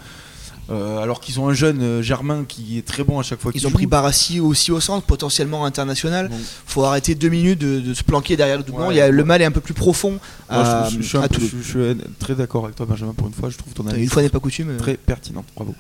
Euh, 0.71 0.99
alors 0.99 1.21
qu'ils 1.21 1.39
ont 1.41 1.49
un 1.49 1.53
jeune 1.53 1.83
euh, 1.83 2.01
Germain 2.03 2.45
qui 2.49 2.79
est 2.79 2.87
très 2.87 3.05
bon 3.05 3.19
à 3.19 3.23
chaque 3.23 3.39
fois 3.39 3.53
qu'il 3.53 3.61
Ils 3.61 3.67
ont 3.67 3.69
joue. 3.69 3.75
pris 3.75 3.87
Barassi 3.87 4.41
aussi 4.41 4.73
au 4.73 4.81
centre, 4.81 5.05
potentiellement 5.07 5.67
international. 5.67 6.29
Bon. 6.29 6.39
faut 6.67 6.85
arrêter 6.85 7.15
deux 7.15 7.29
minutes 7.29 7.59
de, 7.61 7.81
de 7.81 7.93
se 7.93 8.03
planquer 8.03 8.37
derrière 8.39 8.57
le 8.57 8.63
doublon. 8.65 8.87
Ouais. 8.89 8.95
Il 8.95 8.97
y 8.97 9.01
a, 9.03 9.11
le 9.11 9.25
mal 9.25 9.43
est 9.43 9.45
un 9.45 9.51
peu 9.51 9.61
plus 9.61 9.75
profond 9.75 10.19
à, 10.49 10.89
je, 10.89 10.97
je- 10.97 11.03
je 11.03 11.07
suis 11.09 11.19
un 11.19 11.23
à 11.23 11.29
peu- 11.29 11.35
Toulouse. 11.35 11.51
je- 11.53 11.59
je 11.63 11.93
suis 11.95 11.99
très 12.19 12.35
d'accord 12.35 12.65
avec 12.65 12.77
toi, 12.77 12.87
Benjamin, 12.87 13.13
pour 13.13 13.27
une 13.27 13.35
fois. 13.35 13.51
Je 13.51 13.59
trouve 13.59 13.75
ton 13.75 13.87
Une 13.95 14.09
fois 14.09 14.23
n'est 14.23 14.31
pas 14.31 14.41
coutume. 14.41 14.71
euh, 14.71 14.79
très 14.79 14.95
pertinente. 14.97 15.45
Bravo. 15.55 15.75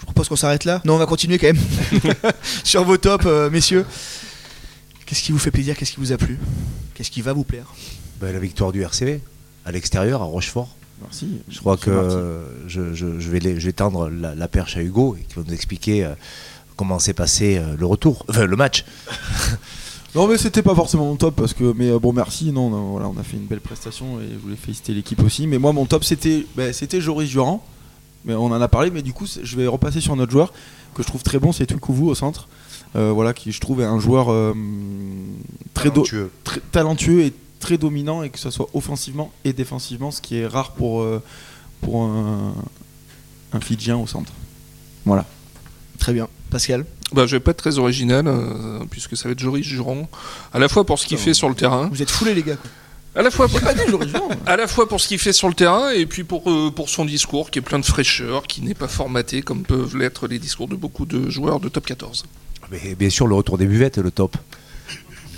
Je 0.00 0.04
propose 0.04 0.28
qu'on 0.28 0.34
s'arrête 0.36 0.64
là. 0.64 0.80
Non, 0.84 0.94
on 0.94 0.98
va 0.98 1.06
continuer 1.06 1.38
quand 1.38 1.46
même 1.46 1.60
sur 2.64 2.82
vos 2.84 2.96
tops, 2.96 3.24
euh, 3.26 3.48
messieurs. 3.48 3.86
Qu'est-ce 5.06 5.22
qui 5.22 5.30
vous 5.30 5.38
fait 5.38 5.52
plaisir? 5.52 5.76
Qu'est-ce 5.76 5.92
qui 5.92 6.00
vous 6.00 6.10
a 6.12 6.16
plu? 6.16 6.38
Qu'est-ce 6.94 7.10
qui 7.12 7.22
va 7.22 7.32
vous 7.32 7.44
plaire? 7.44 7.66
Ben, 8.20 8.32
la 8.32 8.40
victoire 8.40 8.72
du 8.72 8.82
RCV 8.82 9.20
à 9.64 9.70
l'extérieur, 9.70 10.20
à 10.22 10.24
Rochefort. 10.24 10.74
Merci. 11.00 11.28
Je 11.48 11.58
crois 11.58 11.74
Monsieur 11.76 11.92
que 11.92 12.44
je, 12.68 12.92
je- 12.94 13.18
je 13.18 13.30
vais, 13.30 13.38
les- 13.40 13.58
je 13.58 13.66
vais 13.66 13.72
tendre 13.72 14.08
la, 14.08 14.34
la 14.34 14.48
perche 14.48 14.76
à 14.76 14.82
Hugo 14.82 15.16
et 15.18 15.24
qui 15.24 15.34
va 15.34 15.42
nous 15.46 15.52
expliquer 15.54 16.04
euh, 16.04 16.14
comment 16.76 16.98
s'est 16.98 17.12
passé 17.14 17.58
euh, 17.58 17.74
le 17.78 17.86
retour, 17.86 18.24
enfin 18.28 18.46
le 18.46 18.56
match. 18.56 18.84
Non 20.14 20.26
mais 20.28 20.36
c'était 20.36 20.60
pas 20.60 20.74
forcément 20.74 21.06
mon 21.06 21.16
top 21.16 21.34
parce 21.36 21.54
que 21.54 21.72
mais 21.74 21.88
euh, 21.88 21.98
bon 21.98 22.12
merci 22.12 22.52
non, 22.52 22.68
non, 22.68 22.90
voilà 22.90 23.08
on 23.08 23.18
a 23.18 23.22
fait 23.22 23.38
une 23.38 23.46
belle 23.46 23.62
prestation 23.62 24.20
et 24.20 24.24
je 24.30 24.36
voulais 24.38 24.56
féliciter 24.56 24.92
l'équipe 24.92 25.22
aussi 25.24 25.46
mais 25.46 25.56
moi 25.56 25.72
mon 25.72 25.86
top 25.86 26.04
c'était 26.04 26.44
bah, 26.54 26.70
c'était 26.74 27.00
Joris 27.00 27.30
Durand 27.30 27.64
mais 28.26 28.34
on 28.34 28.44
en 28.44 28.60
a 28.60 28.68
parlé 28.68 28.90
mais 28.90 29.00
du 29.00 29.14
coup 29.14 29.24
je 29.42 29.56
vais 29.56 29.66
repasser 29.66 30.02
sur 30.02 30.14
notre 30.14 30.30
joueur 30.30 30.52
que 30.94 31.02
je 31.02 31.08
trouve 31.08 31.22
très 31.22 31.38
bon 31.38 31.50
c'est 31.52 31.64
Tukouvou 31.64 32.08
au 32.10 32.14
centre 32.14 32.48
Euh, 32.94 33.10
voilà 33.10 33.32
qui 33.32 33.52
je 33.52 33.60
trouve 33.60 33.80
est 33.80 33.86
un 33.86 33.98
joueur 33.98 34.30
euh, 34.30 34.52
très, 35.72 35.88
Talentueux. 35.88 36.30
très 36.44 36.60
talentueux 36.72 37.20
et 37.22 37.32
très 37.62 37.78
dominant 37.78 38.22
et 38.22 38.28
que 38.30 38.38
ce 38.38 38.50
soit 38.50 38.68
offensivement 38.74 39.32
et 39.44 39.52
défensivement 39.54 40.10
ce 40.10 40.20
qui 40.20 40.36
est 40.36 40.46
rare 40.46 40.72
pour 40.72 41.00
euh, 41.00 41.22
pour 41.80 42.02
un, 42.02 42.52
un 43.54 43.60
Fidjien 43.60 43.96
au 43.96 44.06
centre 44.06 44.32
voilà 45.06 45.24
Très 45.98 46.12
bien. 46.12 46.28
Pascal 46.50 46.84
Bah, 47.12 47.26
je 47.26 47.36
vais 47.36 47.40
pas 47.40 47.52
être 47.52 47.58
très 47.58 47.78
original, 47.78 48.26
euh, 48.26 48.80
puisque 48.90 49.16
ça 49.16 49.28
va 49.28 49.32
être 49.32 49.38
Joris 49.38 49.64
Juron, 49.64 50.08
à 50.52 50.58
la 50.58 50.68
fois 50.68 50.84
pour 50.84 50.98
ce 50.98 51.06
qu'il 51.06 51.16
fait 51.16 51.32
sur 51.32 51.48
le 51.48 51.54
terrain, 51.54 51.88
Vous 51.92 52.02
êtes 52.02 52.10
foulés, 52.10 52.34
les 52.34 52.42
gars. 52.42 52.56
quoi. 52.56 52.70
à 53.14 53.22
la 53.22 53.30
fois 53.30 53.46
pour, 53.46 53.60
à 54.46 54.56
la 54.56 54.66
fois 54.66 54.88
pour 54.88 55.00
ce 55.00 55.06
qu'il 55.06 55.18
fait 55.20 55.32
sur 55.32 55.46
le 55.48 55.54
terrain, 55.54 55.90
et 55.90 56.06
puis 56.06 56.24
pour, 56.24 56.50
euh, 56.50 56.72
pour 56.74 56.88
son 56.88 57.04
discours 57.04 57.52
qui 57.52 57.60
est 57.60 57.62
plein 57.62 57.78
de 57.78 57.84
fraîcheur, 57.84 58.48
qui 58.48 58.62
n'est 58.62 58.74
pas 58.74 58.88
formaté 58.88 59.42
comme 59.42 59.62
peuvent 59.62 59.96
l'être 59.96 60.26
les 60.26 60.40
discours 60.40 60.66
de 60.66 60.74
beaucoup 60.74 61.06
de 61.06 61.30
joueurs 61.30 61.60
de 61.60 61.68
top 61.68 61.86
14. 61.86 62.24
Mais 62.72 62.96
bien 62.96 63.10
sûr, 63.10 63.28
le 63.28 63.36
retour 63.36 63.56
des 63.58 63.66
buvettes, 63.66 63.98
le 63.98 64.10
top. 64.10 64.36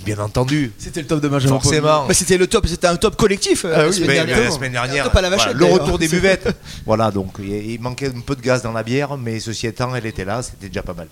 Bien 0.05 0.19
entendu. 0.19 0.71
C'était 0.77 1.01
le 1.01 1.07
top 1.07 1.19
de 1.21 1.27
Benjamin. 1.27 1.59
Forcément. 1.59 2.05
Bah, 2.07 2.13
c'était 2.13 2.37
le 2.37 2.47
top, 2.47 2.67
c'était 2.67 2.87
un 2.87 2.95
top 2.95 3.15
collectif 3.17 3.65
euh, 3.65 3.73
Ah 3.75 3.83
la 3.87 3.91
semaine 3.91 4.07
Mais- 4.09 4.13
dernière. 4.15 4.37
mais 4.37 4.43
la 4.45 4.51
semaine 4.51 4.71
dernière, 4.71 5.05
Un 5.05 5.07
top 5.09 5.17
à 5.17 5.21
la 5.21 5.27
voilà, 5.29 5.43
vachette, 5.43 5.57
le 5.59 5.65
retour 5.65 5.97
des 5.99 6.07
buvettes. 6.15 6.47
voilà, 6.85 7.11
donc 7.11 7.35
il 7.39 7.71
il 7.71 7.81
manquait 7.81 8.07
un 8.15 8.21
peu 8.21 8.35
de 8.35 8.41
gaz 8.41 8.61
dans 8.61 8.71
la 8.71 8.83
bière, 8.83 9.17
mais 9.17 9.39
ceci 9.39 9.67
étant, 9.67 9.93
elle 9.95 10.05
était 10.05 10.23
là, 10.25 10.41
c'était 10.41 10.67
déjà 10.67 10.83
pas 10.83 10.93
mal. 10.93 11.07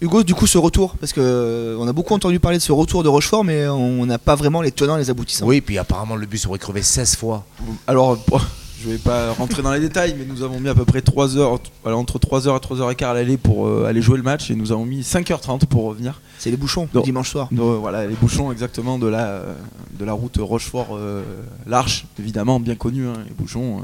Hugo, 0.00 0.22
du 0.22 0.32
coup, 0.34 0.46
ce 0.46 0.58
retour, 0.58 0.94
parce 1.00 1.12
que 1.12 1.20
euh, 1.20 1.76
on 1.80 1.88
a 1.88 1.92
beaucoup 1.92 2.14
entendu 2.14 2.38
parler 2.38 2.58
de 2.58 2.62
ce 2.62 2.70
retour 2.70 3.02
de 3.02 3.08
Rochefort, 3.08 3.42
mais 3.42 3.66
on 3.66 4.06
n'a 4.06 4.18
pas 4.18 4.36
vraiment 4.36 4.62
les 4.62 4.70
tenants, 4.70 4.96
les 4.96 5.10
aboutissants. 5.10 5.44
Oui, 5.44 5.60
puis 5.60 5.76
apparemment 5.76 6.14
le 6.14 6.24
bus 6.26 6.46
aurait 6.46 6.60
crevé 6.60 6.82
16 6.82 7.16
fois. 7.16 7.44
Alors, 7.88 8.16
je 8.80 8.90
vais 8.90 8.98
pas 8.98 9.32
rentrer 9.32 9.62
dans 9.62 9.72
les 9.72 9.80
détails, 9.80 10.14
mais 10.18 10.24
nous 10.24 10.42
avons 10.42 10.60
mis 10.60 10.68
à 10.68 10.74
peu 10.74 10.84
près 10.84 11.02
3 11.02 11.36
heures, 11.36 11.60
entre 11.84 12.18
3h 12.18 12.56
et 12.56 12.74
3h15 12.74 13.04
à 13.04 13.14
l'aller 13.14 13.36
pour 13.36 13.66
euh, 13.66 13.86
aller 13.86 14.02
jouer 14.02 14.16
le 14.16 14.22
match, 14.22 14.50
et 14.50 14.54
nous 14.54 14.70
avons 14.72 14.84
mis 14.84 15.00
5h30 15.00 15.66
pour 15.66 15.84
revenir. 15.84 16.20
C'est 16.38 16.50
les 16.50 16.56
bouchons, 16.56 16.88
dimanche 17.04 17.30
soir. 17.30 17.48
Donc, 17.50 17.74
euh, 17.74 17.76
voilà, 17.78 18.06
les 18.06 18.14
bouchons 18.14 18.52
exactement 18.52 18.98
de 18.98 19.06
la, 19.08 19.26
euh, 19.28 19.54
de 19.98 20.04
la 20.04 20.12
route 20.12 20.36
Rochefort-L'Arche, 20.38 22.06
évidemment, 22.18 22.60
bien 22.60 22.76
connu, 22.76 23.06
hein, 23.08 23.14
les 23.26 23.34
bouchons. 23.34 23.78
euh, 23.78 23.82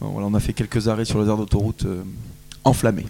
voilà, 0.00 0.28
on 0.28 0.34
a 0.34 0.40
fait 0.40 0.52
quelques 0.52 0.88
arrêts 0.88 1.04
sur 1.04 1.20
les 1.20 1.28
aires 1.28 1.36
d'autoroute 1.36 1.86
enflammées. 2.64 3.06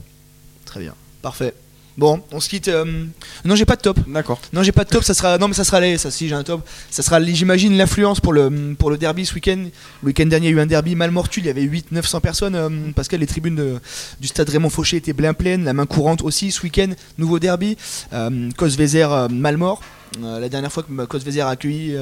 Très 0.64 0.80
bien, 0.80 0.94
parfait. 1.22 1.54
Bon, 1.96 2.20
on 2.32 2.40
se 2.40 2.48
quitte. 2.48 2.66
euh, 2.68 3.04
Non, 3.44 3.54
j'ai 3.54 3.64
pas 3.64 3.76
de 3.76 3.80
top. 3.82 3.98
D'accord. 4.08 4.40
Non, 4.52 4.64
j'ai 4.64 4.72
pas 4.72 4.82
de 4.84 4.88
top. 4.88 5.04
Ça 5.04 5.14
sera. 5.14 5.38
Non, 5.38 5.46
mais 5.46 5.54
ça 5.54 5.62
sera 5.62 5.78
les. 5.80 5.96
Ça, 5.96 6.10
si 6.10 6.28
j'ai 6.28 6.34
un 6.34 6.42
top. 6.42 6.66
Ça 6.90 7.02
sera, 7.04 7.22
j'imagine, 7.22 7.76
l'influence 7.76 8.18
pour 8.20 8.32
le 8.32 8.74
pour 8.76 8.90
le 8.90 8.98
derby 8.98 9.24
ce 9.24 9.34
week-end. 9.34 9.64
Le 10.02 10.06
week-end 10.06 10.26
dernier, 10.26 10.48
il 10.48 10.50
y 10.50 10.54
a 10.54 10.58
eu 10.58 10.60
un 10.60 10.66
derby 10.66 10.96
mal 10.96 11.12
mortu. 11.12 11.38
Il 11.40 11.46
y 11.46 11.50
avait 11.50 11.62
800-900 11.62 12.20
personnes. 12.20 12.54
euh, 12.56 12.68
parce 12.96 13.06
que 13.06 13.14
les 13.16 13.26
tribunes 13.28 13.54
de- 13.54 13.80
du 14.20 14.26
stade 14.26 14.48
Raymond 14.48 14.70
Fauché 14.70 14.96
étaient 14.96 15.12
bien 15.12 15.34
pleines. 15.34 15.64
La 15.64 15.72
main 15.72 15.86
courante 15.86 16.22
aussi 16.22 16.50
ce 16.50 16.62
week-end. 16.62 16.90
Nouveau 17.16 17.38
derby. 17.38 17.76
Euh, 18.12 18.50
Cosvezer 18.56 19.12
euh, 19.12 19.28
mal 19.28 19.56
mort. 19.56 19.80
Euh, 20.22 20.40
la 20.40 20.48
dernière 20.48 20.72
fois 20.72 20.82
que 20.82 21.04
Cosvezer 21.06 21.46
a 21.46 21.50
accueilli. 21.50 21.96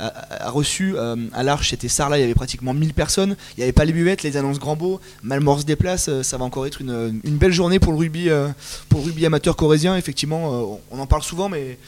A, 0.00 0.50
reçu 0.50 0.94
euh, 0.96 1.16
à 1.32 1.42
l'Arche, 1.42 1.70
c'était 1.70 1.88
Sarlat, 1.88 2.18
il 2.18 2.22
y 2.22 2.24
avait 2.24 2.34
pratiquement 2.34 2.72
1000 2.74 2.94
personnes, 2.94 3.36
il 3.56 3.60
n'y 3.60 3.64
avait 3.64 3.72
pas 3.72 3.84
les 3.84 3.92
buvettes, 3.92 4.22
les 4.22 4.36
annonces 4.36 4.58
grand 4.58 4.76
beau, 4.76 5.00
Malmort 5.22 5.60
se 5.60 5.64
déplace, 5.64 6.08
euh, 6.08 6.22
ça 6.22 6.38
va 6.38 6.44
encore 6.44 6.66
être 6.66 6.80
une, 6.80 7.20
belle 7.24 7.52
journée 7.52 7.78
pour 7.78 7.92
le 7.92 7.98
rugby, 7.98 8.28
euh, 8.30 8.48
pour 8.88 9.00
le 9.00 9.06
rugby 9.06 9.26
amateur 9.26 9.56
corésien, 9.56 9.96
effectivement, 9.96 10.80
on 10.90 10.98
en 10.98 11.06
parle 11.06 11.22
souvent, 11.22 11.48
mais 11.48 11.78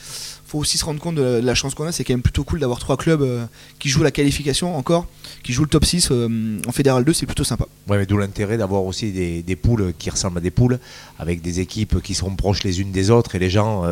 faut 0.52 0.58
aussi 0.58 0.76
se 0.76 0.84
rendre 0.84 1.00
compte 1.00 1.14
de 1.14 1.40
la, 1.42 1.54
chance 1.54 1.74
qu'on 1.74 1.86
a. 1.86 1.92
C'est 1.92 2.04
quand 2.04 2.12
même 2.12 2.20
plutôt 2.20 2.44
cool 2.44 2.60
d'avoir 2.60 2.78
trois 2.78 2.98
clubs 2.98 3.22
euh, 3.22 3.46
qui 3.78 3.88
jouent 3.88 4.02
la 4.02 4.10
qualification 4.10 4.76
encore, 4.76 5.06
qui 5.42 5.54
jouent 5.54 5.62
le 5.62 5.68
top 5.68 5.86
6 5.86 6.08
euh, 6.10 6.60
en 6.68 6.72
Fédéral 6.72 7.04
2. 7.04 7.12
C'est 7.14 7.24
plutôt 7.24 7.42
sympa. 7.42 7.64
Ouais, 7.88 7.96
mais 7.96 8.04
d'où 8.04 8.18
l'intérêt 8.18 8.58
d'avoir 8.58 8.84
aussi 8.84 9.12
des, 9.12 9.56
poules 9.56 9.94
qui 9.98 10.10
ressemblent 10.10 10.36
à 10.36 10.40
des 10.42 10.50
poules, 10.50 10.78
avec 11.18 11.40
des 11.40 11.60
équipes 11.60 12.02
qui 12.02 12.12
sont 12.14 12.36
proches 12.36 12.64
les 12.64 12.82
unes 12.82 12.92
des 12.92 13.10
autres, 13.10 13.34
et 13.34 13.38
les 13.38 13.48
gens 13.48 13.84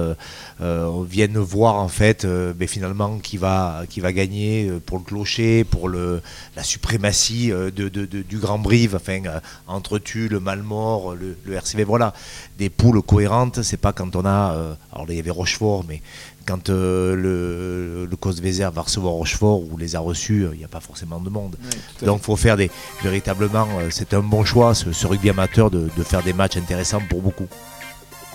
euh, 0.61 1.03
viennent 1.09 1.39
voir 1.39 1.77
en 1.77 1.89
fait, 1.89 2.27
euh, 2.27 2.53
ben, 2.53 2.69
finalement, 2.69 3.19
qui 3.19 3.39
va, 3.39 3.85
qui 3.89 4.01
va 4.01 4.13
gagner 4.13 4.71
pour 4.85 4.99
le 4.99 5.05
clocher, 5.05 5.65
pour 5.65 5.89
le, 5.89 6.21
la 6.57 6.63
suprématie 6.63 7.49
de, 7.49 7.89
du 7.89 8.39
Grand 8.39 8.59
Brive, 8.59 8.97
enfin, 8.97 9.21
entre 9.67 9.99
Tulle, 9.99 10.33
le 10.33 10.41
Malmort, 10.41 11.15
le, 11.15 11.39
le 11.47 11.55
RCV, 11.55 11.85
voilà, 11.85 12.13
des 12.59 12.69
poules 12.69 13.01
cohérentes. 13.01 13.63
C'est 13.63 13.79
pas 13.79 13.95
quand 13.95 14.15
on 14.15 14.27
a, 14.27 14.77
alors 14.93 15.07
là 15.07 15.15
il 15.15 15.17
y 15.17 15.21
avait 15.21 15.31
Rochefort, 15.31 15.85
mais 15.89 16.03
quand 16.51 16.69
euh, 16.69 17.15
le, 17.15 18.07
le 18.11 18.17
Cosvezer 18.17 18.73
va 18.73 18.83
recevoir 18.83 19.13
Rochefort 19.15 19.61
ou 19.61 19.77
les 19.79 19.95
a 19.95 20.01
reçus, 20.01 20.43
euh, 20.43 20.51
il 20.53 20.59
n'y 20.59 20.65
a 20.65 20.69
pas 20.69 20.81
forcément 20.81 21.21
de 21.21 21.31
monde. 21.31 21.55
Donc 22.03 22.23
faut 22.23 22.35
faire 22.35 22.57
des 22.57 22.73
véritablement, 23.05 23.69
euh, 23.79 23.89
c'est 23.91 24.15
un 24.15 24.21
bon 24.21 24.45
choix 24.45 24.75
ce, 24.75 24.91
ce 24.93 25.07
rugby 25.07 25.31
amateur 25.31 25.71
de, 25.71 25.89
de 25.97 26.03
faire 26.03 26.25
des 26.25 26.33
matchs 26.33 26.57
intéressants 26.57 27.03
pour 27.09 27.23
beaucoup. 27.23 27.47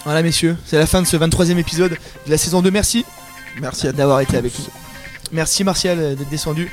Voilà, 0.06 0.23
messieurs, 0.23 0.56
c'est 0.65 0.78
la 0.78 0.86
fin 0.86 1.01
de 1.01 1.08
ce 1.08 1.17
23e 1.17 1.58
épisode 1.58 1.91
de 2.25 2.32
la 2.32 2.38
saison 2.38 2.62
2. 2.62 2.71
Merci 2.71 3.06
Merci 3.60 3.91
d'avoir 3.91 4.21
été 4.21 4.38
avec 4.38 4.58
nous. 4.60 4.65
Merci 5.34 5.65
Martial 5.65 6.15
d'être 6.15 6.30
descendu, 6.30 6.71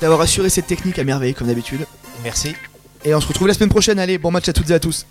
d'avoir 0.00 0.20
assuré 0.20 0.50
cette 0.50 0.66
technique 0.66 0.98
à 0.98 1.04
merveille 1.04 1.34
comme 1.34 1.46
d'habitude. 1.46 1.86
Merci. 2.24 2.56
Et 3.04 3.14
on 3.14 3.20
se 3.20 3.28
retrouve 3.28 3.46
la 3.46 3.54
semaine 3.54 3.68
prochaine. 3.68 4.00
Allez, 4.00 4.18
bon 4.18 4.32
match 4.32 4.48
à 4.48 4.52
toutes 4.52 4.70
et 4.70 4.74
à 4.74 4.80
tous. 4.80 5.06